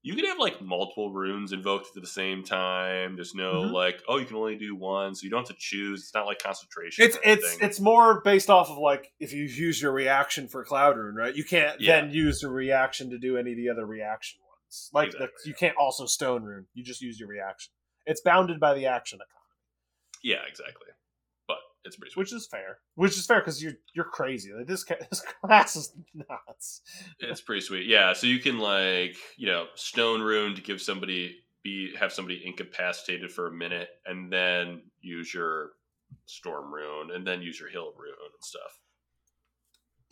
You 0.05 0.15
could 0.15 0.25
have 0.25 0.37
like 0.37 0.61
multiple 0.61 1.13
runes 1.13 1.53
invoked 1.53 1.95
at 1.95 2.01
the 2.01 2.07
same 2.07 2.43
time. 2.43 3.15
There's 3.15 3.33
no 3.33 3.63
Mhm. 3.63 3.71
like, 3.71 4.03
oh, 4.09 4.17
you 4.17 4.25
can 4.25 4.35
only 4.35 4.57
do 4.57 4.75
one, 4.75 5.15
so 5.15 5.23
you 5.23 5.29
don't 5.29 5.47
have 5.47 5.55
to 5.55 5.61
choose. 5.61 6.01
It's 6.01 6.13
not 6.13 6.25
like 6.25 6.39
concentration. 6.39 7.05
It's 7.05 7.17
it's 7.23 7.57
it's 7.61 7.79
more 7.79 8.21
based 8.21 8.49
off 8.49 8.69
of 8.69 8.77
like 8.77 9.13
if 9.21 9.31
you 9.31 9.43
use 9.45 9.81
your 9.81 9.93
reaction 9.93 10.49
for 10.49 10.65
Cloud 10.65 10.97
Rune, 10.97 11.15
right? 11.15 11.33
You 11.33 11.45
can't 11.45 11.79
Yeah. 11.79 12.01
then 12.01 12.11
use 12.11 12.41
the 12.41 12.49
reaction 12.49 13.09
to 13.11 13.17
do 13.17 13.37
any 13.37 13.51
of 13.51 13.57
the 13.57 13.69
other 13.69 13.85
reaction 13.85 14.41
ones. 14.41 14.89
Like 14.91 15.07
Exactly, 15.07 15.27
the, 15.45 15.49
you 15.49 15.55
can't 15.55 15.77
also 15.77 16.05
stone 16.05 16.43
rune. 16.43 16.67
You 16.73 16.83
just 16.83 17.01
use 17.01 17.17
your 17.17 17.29
reaction. 17.29 17.71
It's 18.05 18.19
bounded 18.21 18.59
by 18.59 18.73
the 18.73 18.85
action 18.87 19.19
economy, 19.19 19.55
Yeah, 20.21 20.45
exactly. 20.45 20.87
It's 21.85 21.97
pretty 21.97 22.11
sweet. 22.11 22.21
which 22.21 22.33
is 22.33 22.47
fair. 22.47 22.79
Which 22.95 23.17
is 23.17 23.25
fair 23.25 23.39
because 23.39 23.61
you're 23.61 23.73
you're 23.93 24.05
crazy. 24.05 24.51
Like 24.53 24.67
this 24.67 24.85
this 25.09 25.21
class 25.43 25.75
is 25.75 25.93
nuts. 26.13 26.81
It's 27.19 27.41
pretty 27.41 27.61
sweet. 27.61 27.87
Yeah, 27.87 28.13
so 28.13 28.27
you 28.27 28.39
can 28.39 28.59
like, 28.59 29.17
you 29.37 29.47
know, 29.47 29.67
stone 29.75 30.21
rune 30.21 30.55
to 30.55 30.61
give 30.61 30.81
somebody 30.81 31.37
be 31.63 31.95
have 31.99 32.13
somebody 32.13 32.41
incapacitated 32.45 33.31
for 33.31 33.47
a 33.47 33.51
minute 33.51 33.89
and 34.05 34.31
then 34.31 34.81
use 35.01 35.33
your 35.33 35.71
storm 36.25 36.73
rune 36.73 37.11
and 37.11 37.25
then 37.25 37.41
use 37.41 37.59
your 37.59 37.69
hill 37.69 37.93
rune 37.97 38.13
and 38.19 38.43
stuff. 38.43 38.79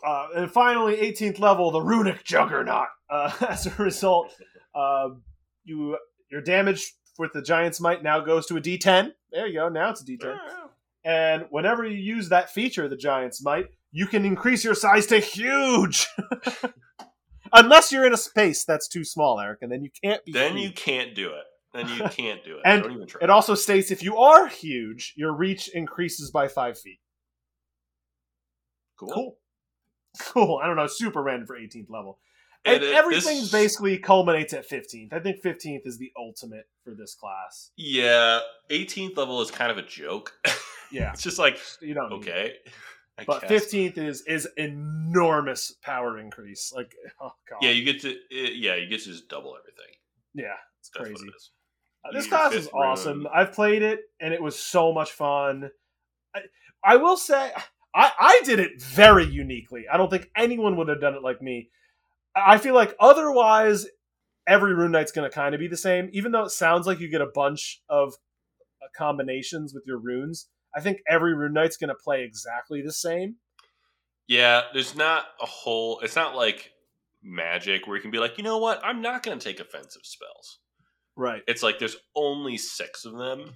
Uh, 0.03 0.27
and 0.35 0.51
finally, 0.51 0.95
18th 0.97 1.39
level, 1.39 1.69
the 1.71 1.81
runic 1.81 2.23
juggernaut. 2.23 2.87
Uh, 3.09 3.31
as 3.49 3.67
a 3.67 3.75
result, 3.75 4.33
uh, 4.73 5.09
you 5.63 5.97
your 6.29 6.41
damage 6.41 6.93
with 7.19 7.33
the 7.33 7.41
giant's 7.41 7.79
might 7.79 8.03
now 8.03 8.19
goes 8.19 8.45
to 8.47 8.57
a 8.57 8.61
D10. 8.61 9.11
There 9.31 9.47
you 9.47 9.59
go. 9.59 9.69
Now 9.69 9.89
it's 9.89 10.01
a 10.01 10.05
D10. 10.05 10.37
And 11.03 11.45
whenever 11.49 11.85
you 11.85 11.97
use 11.97 12.29
that 12.29 12.51
feature, 12.51 12.87
the 12.87 12.95
giant's 12.97 13.43
might, 13.43 13.67
you 13.91 14.05
can 14.07 14.25
increase 14.25 14.63
your 14.63 14.75
size 14.75 15.07
to 15.07 15.19
huge. 15.19 16.07
Unless 17.53 17.91
you're 17.91 18.05
in 18.05 18.13
a 18.13 18.17
space 18.17 18.63
that's 18.63 18.87
too 18.87 19.03
small, 19.03 19.39
Eric, 19.39 19.59
and 19.61 19.71
then 19.71 19.83
you 19.83 19.89
can't 20.03 20.23
be. 20.25 20.31
Then 20.31 20.55
huge. 20.55 20.67
you 20.69 20.73
can't 20.73 21.15
do 21.15 21.29
it. 21.29 21.43
Then 21.73 21.87
you 21.89 22.03
can't 22.09 22.43
do 22.43 22.55
it. 22.57 22.61
And 22.65 22.83
Don't 22.83 22.91
even 22.93 23.07
try. 23.07 23.19
It 23.23 23.29
also 23.29 23.55
states 23.55 23.91
if 23.91 24.03
you 24.03 24.17
are 24.17 24.47
huge, 24.47 25.13
your 25.17 25.33
reach 25.33 25.67
increases 25.69 26.31
by 26.31 26.47
five 26.47 26.77
feet. 26.79 26.99
cool. 28.97 29.09
Cool. 29.09 29.37
Cool. 30.19 30.59
I 30.61 30.67
don't 30.67 30.75
know. 30.75 30.87
Super 30.87 31.23
random 31.23 31.47
for 31.47 31.57
18th 31.57 31.89
level. 31.89 32.19
And 32.63 32.83
And 32.83 32.93
everything's 32.95 33.49
this- 33.49 33.51
basically 33.51 33.97
culminates 33.97 34.53
at 34.53 34.67
15th. 34.69 35.13
I 35.13 35.19
think 35.19 35.41
15th 35.43 35.81
is 35.85 35.97
the 35.97 36.11
ultimate 36.17 36.65
for 36.83 36.93
this 36.93 37.15
class. 37.15 37.71
Yeah, 37.75 38.39
18th 38.69 39.17
level 39.17 39.41
is 39.41 39.49
kind 39.51 39.71
of 39.71 39.77
a 39.77 39.83
joke. 39.83 40.33
Yeah. 40.93 41.13
it's 41.13 41.23
just 41.23 41.39
like 41.39 41.57
You 41.79 41.93
don't 41.93 42.11
okay. 42.13 42.55
But. 43.25 43.43
15th 43.43 43.97
is 43.97 44.23
is 44.27 44.45
enormous 44.57 45.73
power 45.81 46.19
increase. 46.19 46.73
Like 46.75 46.93
oh 47.21 47.31
god. 47.49 47.59
Yeah, 47.61 47.71
you 47.71 47.83
get 47.85 48.01
to 48.01 48.09
it- 48.29 48.55
yeah, 48.57 48.75
you 48.75 48.87
get 48.87 48.99
to 49.03 49.05
just 49.05 49.29
double 49.29 49.55
everything. 49.57 49.93
yeah, 50.33 50.55
it's 50.79 50.89
That's 50.93 51.07
crazy. 51.09 51.13
what 51.25 51.33
it 51.33 51.35
is. 51.37 51.51
Uh, 52.03 52.11
this 52.13 52.25
your 52.27 52.37
class 52.37 52.53
is 52.53 52.67
awesome. 52.73 53.17
rune. 53.19 53.27
I've 53.33 53.53
played 53.53 53.83
it 53.83 54.01
and 54.19 54.33
it 54.33 54.41
was 54.41 54.59
so 54.59 54.91
much 54.91 55.11
fun. 55.11 55.69
I, 56.35 56.41
I 56.83 56.95
will 56.97 57.15
say 57.17 57.51
I, 57.95 58.11
I 58.19 58.41
did 58.43 58.59
it 58.59 58.81
very 58.81 59.25
uniquely. 59.25 59.85
I 59.91 59.97
don't 59.97 60.09
think 60.09 60.29
anyone 60.35 60.75
would 60.77 60.87
have 60.89 60.99
done 61.01 61.13
it 61.15 61.21
like 61.23 61.41
me. 61.41 61.69
I 62.35 62.57
feel 62.57 62.73
like 62.75 62.95
otherwise 62.99 63.87
every 64.47 64.73
rune 64.73 64.91
knight's 64.91 65.11
going 65.11 65.29
to 65.29 65.33
kind 65.33 65.53
of 65.53 65.59
be 65.59 65.67
the 65.67 65.77
same 65.77 66.09
even 66.13 66.31
though 66.31 66.43
it 66.43 66.49
sounds 66.51 66.87
like 66.87 66.99
you 66.99 67.09
get 67.09 67.21
a 67.21 67.29
bunch 67.33 67.81
of 67.89 68.13
uh, 68.81 68.87
combinations 68.97 69.73
with 69.73 69.83
your 69.85 69.99
runes. 69.99 70.47
I 70.75 70.79
think 70.81 70.99
every 71.09 71.35
rune 71.35 71.53
knight's 71.53 71.77
going 71.77 71.89
to 71.89 71.95
play 71.95 72.23
exactly 72.23 72.81
the 72.81 72.93
same. 72.93 73.35
Yeah, 74.27 74.61
there's 74.73 74.95
not 74.95 75.25
a 75.41 75.45
whole. 75.45 75.99
It's 75.99 76.15
not 76.15 76.35
like 76.35 76.71
magic 77.21 77.85
where 77.85 77.97
you 77.97 78.01
can 78.01 78.11
be 78.11 78.19
like, 78.19 78.37
you 78.37 78.43
know 78.43 78.57
what? 78.57 78.79
I'm 78.83 79.01
not 79.01 79.23
going 79.23 79.37
to 79.37 79.43
take 79.43 79.59
offensive 79.59 80.03
spells. 80.03 80.59
Right. 81.17 81.41
It's 81.47 81.61
like 81.61 81.79
there's 81.79 81.97
only 82.15 82.57
six 82.57 83.03
of 83.05 83.17
them. 83.17 83.51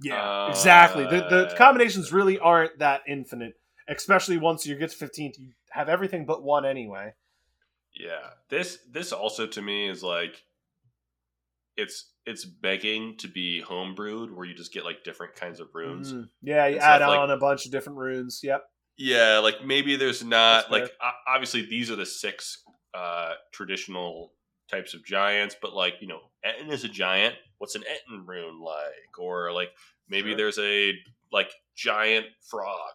Yeah, 0.00 0.48
exactly. 0.48 1.04
The 1.04 1.26
the 1.28 1.48
Uh, 1.48 1.56
combinations 1.56 2.12
really 2.12 2.38
aren't 2.38 2.78
that 2.78 3.00
infinite, 3.08 3.54
especially 3.88 4.38
once 4.38 4.66
you 4.66 4.76
get 4.76 4.90
to 4.90 4.96
15th. 4.96 5.38
You 5.38 5.52
have 5.70 5.88
everything 5.88 6.26
but 6.26 6.42
one 6.42 6.64
anyway. 6.64 7.12
Yeah, 7.98 8.30
this 8.50 8.78
this 8.90 9.12
also 9.12 9.46
to 9.46 9.62
me 9.62 9.88
is 9.88 10.02
like, 10.02 10.42
it's 11.76 12.12
it's 12.24 12.44
begging 12.44 13.16
to 13.18 13.28
be 13.28 13.62
homebrewed 13.66 14.34
where 14.34 14.44
you 14.46 14.54
just 14.54 14.72
get 14.72 14.84
like 14.84 15.04
different 15.04 15.34
kinds 15.34 15.60
of 15.60 15.68
runes. 15.74 16.12
Mhm. 16.12 16.28
Yeah, 16.42 16.66
you 16.66 16.78
add 16.78 17.00
like- 17.00 17.18
on 17.18 17.30
a 17.30 17.36
bunch 17.36 17.64
of 17.66 17.72
different 17.72 17.98
runes. 17.98 18.40
Yep. 18.42 18.62
Yeah, 18.98 19.38
like 19.38 19.64
maybe 19.64 19.96
there's 19.96 20.24
not 20.24 20.70
like 20.70 20.90
obviously 21.28 21.62
these 21.66 21.90
are 21.90 21.96
the 21.96 22.06
six 22.06 22.62
uh 22.94 23.34
traditional 23.52 24.32
types 24.70 24.94
of 24.94 25.04
giants, 25.04 25.54
but 25.60 25.74
like 25.74 25.94
you 26.00 26.06
know, 26.08 26.20
Ettin 26.44 26.70
is 26.70 26.84
a 26.84 26.88
giant. 26.88 27.34
What's 27.58 27.74
an 27.76 27.84
Ettin 27.88 28.26
rune 28.26 28.60
like? 28.60 29.18
Or 29.18 29.52
like 29.52 29.70
maybe 30.08 30.30
Sure. 30.30 30.36
there's 30.38 30.58
a 30.58 30.92
like 31.32 31.50
giant 31.74 32.26
frog. 32.50 32.92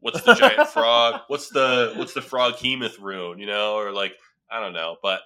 What's 0.00 0.22
the 0.22 0.34
giant 0.34 0.68
frog? 0.72 1.22
What's 1.28 1.48
the 1.50 1.94
what's 1.96 2.12
the 2.14 2.20
froghemoth 2.20 3.00
rune? 3.00 3.38
You 3.38 3.46
know, 3.46 3.74
or 3.74 3.92
like 3.92 4.14
I 4.50 4.60
don't 4.60 4.72
know, 4.72 4.96
but 5.02 5.20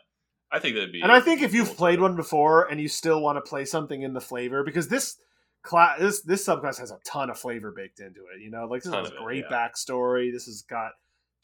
I 0.50 0.58
think 0.58 0.74
that'd 0.74 0.92
be. 0.92 1.02
And 1.02 1.12
I 1.12 1.20
think 1.20 1.42
if 1.42 1.52
you've 1.54 1.68
cool 1.68 1.76
played 1.76 2.00
one 2.00 2.16
before 2.16 2.64
and 2.70 2.80
you 2.80 2.88
still 2.88 3.20
want 3.20 3.36
to 3.36 3.48
play 3.48 3.64
something 3.64 4.02
in 4.02 4.14
the 4.14 4.20
flavor, 4.20 4.62
because 4.64 4.88
this 4.88 5.16
class, 5.62 5.98
this 6.00 6.22
this 6.22 6.46
subclass 6.46 6.78
has 6.78 6.90
a 6.90 6.98
ton 7.04 7.30
of 7.30 7.38
flavor 7.38 7.72
baked 7.76 8.00
into 8.00 8.20
it. 8.34 8.40
You 8.40 8.50
know, 8.50 8.66
like 8.66 8.82
this 8.82 8.92
has 8.92 9.08
of 9.08 9.12
a 9.12 9.16
it, 9.16 9.22
great 9.22 9.44
yeah. 9.50 9.68
backstory. 9.68 10.32
This 10.32 10.46
has 10.46 10.62
got 10.62 10.92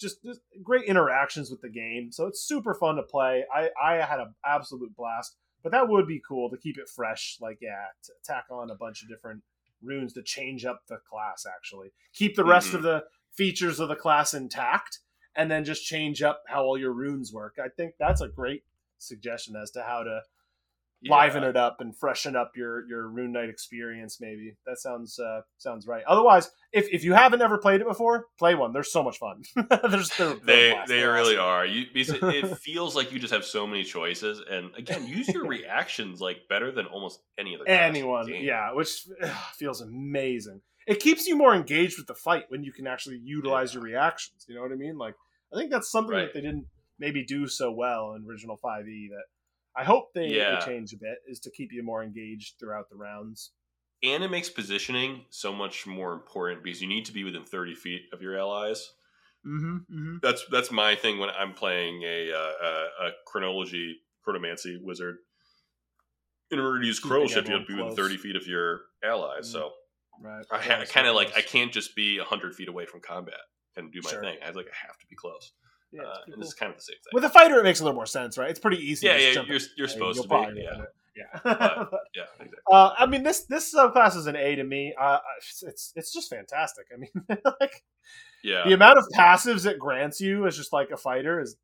just, 0.01 0.23
just 0.23 0.41
great 0.63 0.85
interactions 0.85 1.51
with 1.51 1.61
the 1.63 1.69
game, 1.71 2.13
so 2.13 2.27
it's 2.27 2.43
super 2.43 2.75
fun 2.75 2.97
to 2.97 3.03
play. 3.03 3.45
I 3.55 3.71
I 3.83 3.95
had 3.97 4.21
an 4.21 4.35
absolute 4.45 4.95
blast. 4.97 5.37
But 5.63 5.73
that 5.73 5.89
would 5.89 6.07
be 6.07 6.23
cool 6.29 6.49
to 6.51 6.57
keep 6.57 6.79
it 6.79 6.89
fresh. 6.89 7.39
Like, 7.41 7.59
yeah, 7.61 7.87
to 8.05 8.13
tack 8.25 8.45
on 8.53 8.71
a 8.71 8.77
bunch 8.77 9.03
of 9.03 9.09
different 9.09 9.43
runes 9.83 10.13
to 10.13 10.23
change 10.23 10.65
up 10.65 10.83
the 10.89 10.99
class. 11.11 11.45
Actually, 11.45 11.89
keep 12.13 12.37
the 12.37 12.45
rest 12.45 12.71
Mhm. 12.71 12.75
of 12.75 12.83
the 12.83 13.05
features 13.37 13.81
of 13.81 13.89
the 13.89 13.97
class 13.97 14.35
intact, 14.35 15.01
and 15.35 15.51
then 15.51 15.65
just 15.65 15.85
change 15.85 16.23
up 16.23 16.43
how 16.49 16.63
all 16.65 16.79
your 16.79 16.93
runes 16.93 17.33
work. 17.33 17.57
I 17.63 17.69
think 17.77 17.95
that's 17.99 18.21
a 18.21 18.29
great 18.29 18.63
suggestion 18.99 19.57
as 19.57 19.71
to 19.73 19.83
how 19.83 20.03
to 20.05 20.21
Yeah. 21.03 21.15
liven 21.15 21.45
it 21.45 21.59
up 21.59 21.77
and 21.81 21.95
freshen 21.95 22.35
up 22.35 22.53
your 22.57 22.89
your 22.89 23.07
rune 23.07 23.31
knight 23.33 23.51
experience 23.51 24.19
maybe 24.19 24.57
that 24.65 24.79
sounds 24.79 25.19
uh 25.19 25.43
sounds 25.59 25.87
right 25.87 26.03
otherwise 26.09 26.51
if 26.73 26.89
if 26.91 27.05
you 27.05 27.13
haven't 27.13 27.43
ever 27.43 27.59
played 27.59 27.83
it 27.83 27.87
before 27.87 28.25
play 28.39 28.55
one 28.55 28.73
they're 28.73 28.83
so 28.83 29.03
much 29.03 29.19
fun 29.19 29.43
there's 29.91 30.11
They 30.47 30.71
they 30.89 30.95
They're 30.97 31.13
really 31.13 31.37
are. 31.37 31.67
You 31.67 31.85
it, 31.95 32.59
feels 32.59 32.97
like 32.97 33.13
you 33.13 33.19
just 33.19 33.35
have 33.35 33.45
so 33.45 33.67
many 33.67 33.85
choices, 33.85 34.41
and 34.51 34.75
again, 34.75 35.07
use 35.07 35.29
your 35.29 35.45
reactions 35.47 36.23
like 36.23 36.49
better 36.49 36.73
than 36.73 36.87
almost 36.87 37.21
any 37.39 37.55
other. 37.55 37.65
class 37.67 37.89
in 37.89 37.93
the 37.93 37.99
anyone 37.99 38.27
yeah 38.29 38.73
which 38.73 39.07
ugh, 39.23 39.31
feels 39.55 39.83
amazing 39.83 40.63
it 40.87 41.01
keeps 41.01 41.27
you 41.27 41.37
more 41.37 41.55
engaged 41.55 41.99
with 41.99 42.07
the 42.07 42.15
fight 42.15 42.45
when 42.49 42.63
you 42.63 42.73
can 42.73 42.87
actually 42.87 43.19
utilize 43.19 43.73
Yeah. 43.73 43.79
your 43.81 43.85
reactions 43.85 44.45
you 44.49 44.55
know 44.55 44.63
what 44.63 44.73
i 44.73 44.77
mean 44.77 44.97
like 44.99 45.15
i 45.53 45.57
think 45.59 45.71
that's 45.71 45.91
something 45.91 46.15
Right. 46.15 46.25
that 46.27 46.35
they 46.35 46.41
didn't 46.41 46.67
maybe 46.99 47.25
do 47.25 47.47
so 47.49 47.71
well 47.73 48.15
in 48.15 48.25
original 48.29 48.57
5e 48.63 49.09
that 49.11 49.25
i 49.77 49.85
hope 49.85 50.13
they, 50.15 50.29
they 50.29 50.59
change 50.65 50.93
a 50.93 50.97
bit 50.97 51.19
is 51.29 51.41
to 51.41 51.51
keep 51.51 51.73
you 51.73 51.83
more 51.83 52.03
engaged 52.03 52.55
throughout 52.59 52.89
the 52.91 52.97
rounds 52.97 53.53
and 54.03 54.23
it 54.23 54.31
makes 54.31 54.51
positioning 54.51 55.25
so 55.31 55.53
much 55.53 55.87
more 55.87 56.13
important 56.13 56.63
because 56.63 56.83
you 56.83 56.89
need 56.89 57.07
to 57.07 57.13
be 57.13 57.25
within 57.25 57.45
thirty 57.45 57.75
feet 57.75 58.03
of 58.13 58.21
your 58.21 58.39
allies. 58.39 58.93
mm-hmm, 59.45 59.77
mm-hmm. 59.77 60.17
That's 60.23 60.45
that's 60.53 60.71
my 60.71 60.95
thing 60.95 61.19
when 61.19 61.31
I'm 61.31 61.55
playing 61.55 62.03
a 62.03 62.31
uh, 62.31 62.53
a, 62.63 63.07
a 63.07 63.11
chronology 63.27 63.97
chronomancy 64.27 64.77
wizard. 64.83 65.17
In 66.51 66.59
order 66.59 66.81
to 66.81 66.87
use 66.87 66.99
Keeping 67.01 67.09
chronos, 67.11 67.31
you 67.31 67.37
have 67.37 67.45
to 67.47 67.67
be 67.67 67.75
within 67.75 67.95
close. 67.97 68.09
thty 68.11 68.17
feet 68.19 68.37
of 68.37 68.47
your 68.47 68.83
allies. 69.03 69.49
Mm. 69.49 69.53
So 69.53 69.73
right 70.21 70.45
I, 70.51 70.59
ha- 70.59 70.85
kind 70.89 71.07
of 71.07 71.15
like 71.15 71.33
I 71.37 71.41
can't 71.43 71.73
just 71.73 71.95
be 71.97 72.19
hundred 72.19 72.55
feet 72.55 72.69
away 72.69 72.87
from 72.87 73.01
combat 73.01 73.35
and 73.77 73.93
do 73.93 74.01
my 74.05 74.11
Sure. 74.11 74.21
thing. 74.21 74.37
I 74.45 74.51
like 74.51 74.67
I 74.67 74.87
have 74.87 74.99
to 74.99 75.07
be 75.09 75.17
close. 75.17 75.53
yeah, 75.93 76.03
uh, 76.03 76.15
and 76.33 76.41
this 76.43 76.49
is 76.49 76.55
kind 76.55 76.71
of 76.71 76.77
the 76.79 76.83
same 76.83 76.97
thing. 76.97 77.11
with 77.13 77.25
a 77.25 77.31
fighter 77.31 77.59
it 77.61 77.65
makes 77.65 77.81
a 77.81 77.85
little 77.85 77.95
more 77.95 78.07
sense 78.07 78.37
right 78.37 78.51
it's 78.51 78.59
pretty 78.61 78.79
easy 78.79 79.07
yeah, 79.07 79.17
to 79.17 79.23
yeah, 79.23 79.33
jump 79.35 79.49
you're 79.49 79.61
you're 79.77 79.87
I 79.87 79.91
mean, 79.91 79.99
supposed 79.99 80.23
to 80.23 80.29
be. 80.29 80.61
Yeah, 80.63 80.85
yeah 81.17 81.41
But- 81.45 82.01
yeah, 82.15 82.23
exactly. 82.41 82.59
Uh, 82.73 82.93
I 82.99 83.07
mean, 83.07 83.23
this 83.23 83.43
this 83.45 83.73
subclass 83.75 84.17
is 84.17 84.27
an 84.27 84.37
A 84.37 84.57
to 84.57 84.65
me. 84.65 84.93
Uh, 85.01 85.19
it's 85.63 85.93
it's 85.95 86.13
just 86.13 86.29
fantastic. 86.31 86.87
I 86.93 86.97
mean, 86.99 87.11
like 87.61 87.85
Yeah, 88.43 88.65
the 88.67 88.73
amount 88.75 88.99
of 88.99 89.05
passives 89.17 89.65
it 89.67 89.79
grants 89.79 90.21
you 90.21 90.47
as 90.47 90.57
just 90.57 90.73
like 90.73 90.91
a 90.91 90.97
fighter 90.97 91.41
is 91.41 91.57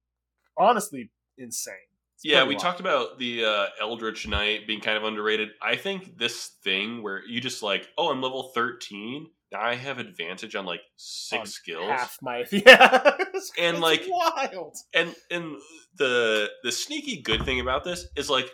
honestly 0.56 1.10
insane. 1.38 1.74
Yeah, 2.24 2.44
we 2.44 2.54
wild. 2.54 2.62
talked 2.62 2.80
about 2.80 3.18
the 3.18 3.44
uh, 3.44 3.66
Eldritch 3.80 4.26
Knight 4.28 4.66
being 4.66 4.80
kind 4.80 4.96
of 4.96 5.04
underrated. 5.04 5.50
I 5.60 5.76
think 5.76 6.18
this 6.18 6.52
thing 6.62 7.02
where 7.02 7.20
you 7.26 7.40
just 7.40 7.62
like, 7.62 7.88
oh, 7.98 8.10
I'm 8.10 8.20
level 8.22 8.50
13. 8.54 9.26
Now 9.52 9.60
I 9.60 9.74
have 9.74 9.98
advantage 9.98 10.54
on 10.54 10.64
like 10.64 10.80
six 10.96 11.40
On 11.40 11.46
skills. 11.46 11.88
half 11.90 12.16
my 12.22 12.44
yeah, 12.52 13.14
It's- 13.20 13.50
And, 13.58 13.76
it's 13.76 13.80
like- 13.82 14.04
wild. 14.08 14.76
And 14.94 15.14
and 15.30 15.56
the 15.98 16.48
the 16.62 16.72
sneaky 16.72 17.20
good 17.20 17.44
thing 17.44 17.60
about 17.60 17.84
this 17.84 18.06
is 18.16 18.30
like 18.30 18.50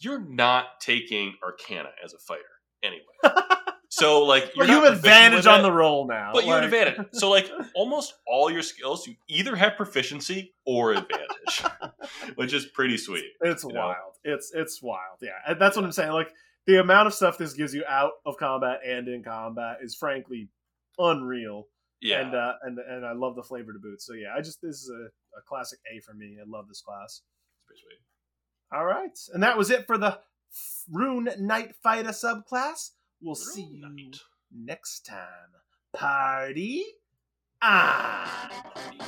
you're 0.00 0.20
not 0.24 0.80
taking 0.80 1.34
Arcana 1.42 1.88
as 2.04 2.14
a 2.14 2.18
fighter 2.18 2.42
anyway. 2.84 3.02
So 3.90 4.24
like 4.24 4.52
you're 4.54 4.66
you 4.66 4.84
have 4.84 4.92
advantage 4.92 5.46
on 5.46 5.62
the 5.62 5.72
roll 5.72 6.06
now. 6.06 6.30
But 6.32 6.44
you 6.44 6.52
have 6.52 6.64
advantage. 6.64 7.06
So 7.12 7.30
like 7.30 7.50
almost 7.74 8.14
all 8.26 8.50
your 8.50 8.62
skills, 8.62 9.06
you 9.06 9.16
either 9.28 9.56
have 9.56 9.76
proficiency 9.76 10.54
or 10.66 10.92
advantage, 10.92 11.64
which 12.34 12.52
is 12.52 12.66
pretty 12.66 12.98
sweet. 12.98 13.24
It's 13.40 13.64
you 13.64 13.72
know? 13.72 13.80
wild. 13.80 14.14
It's 14.24 14.52
it's 14.54 14.82
wild. 14.82 15.18
Yeah, 15.22 15.30
and 15.46 15.60
that's 15.60 15.76
what 15.76 15.84
I'm 15.84 15.92
saying. 15.92 16.12
Like 16.12 16.32
the 16.66 16.80
amount 16.80 17.06
of 17.06 17.14
stuff 17.14 17.38
this 17.38 17.54
gives 17.54 17.74
you 17.74 17.82
out 17.88 18.12
of 18.26 18.36
combat 18.36 18.80
and 18.86 19.08
in 19.08 19.22
combat 19.22 19.78
is 19.82 19.94
frankly 19.94 20.50
unreal. 20.98 21.66
Yeah. 22.00 22.20
and 22.20 22.34
uh, 22.34 22.52
and 22.62 22.78
and 22.78 23.06
I 23.06 23.12
love 23.12 23.36
the 23.36 23.42
flavor 23.42 23.72
to 23.72 23.78
boot. 23.78 24.02
So 24.02 24.12
yeah, 24.12 24.34
I 24.36 24.40
just 24.40 24.60
this 24.60 24.82
is 24.82 24.90
a, 24.90 25.38
a 25.38 25.42
classic 25.48 25.78
A 25.92 26.00
for 26.00 26.14
me. 26.14 26.36
I 26.40 26.44
love 26.46 26.68
this 26.68 26.82
class. 26.82 27.22
It's 27.54 27.66
pretty 27.66 27.80
sweet. 27.80 28.78
All 28.78 28.84
right, 28.84 29.18
and 29.32 29.42
that 29.42 29.56
was 29.56 29.70
it 29.70 29.86
for 29.86 29.96
the 29.96 30.20
Rune 30.92 31.30
Knight 31.38 31.74
Fighter 31.82 32.10
subclass. 32.10 32.90
We'll 33.20 33.34
see 33.34 33.62
you 33.62 34.12
next 34.52 35.00
time. 35.06 35.52
Party 35.92 36.84
on! 37.60 38.28
Party. 38.28 38.98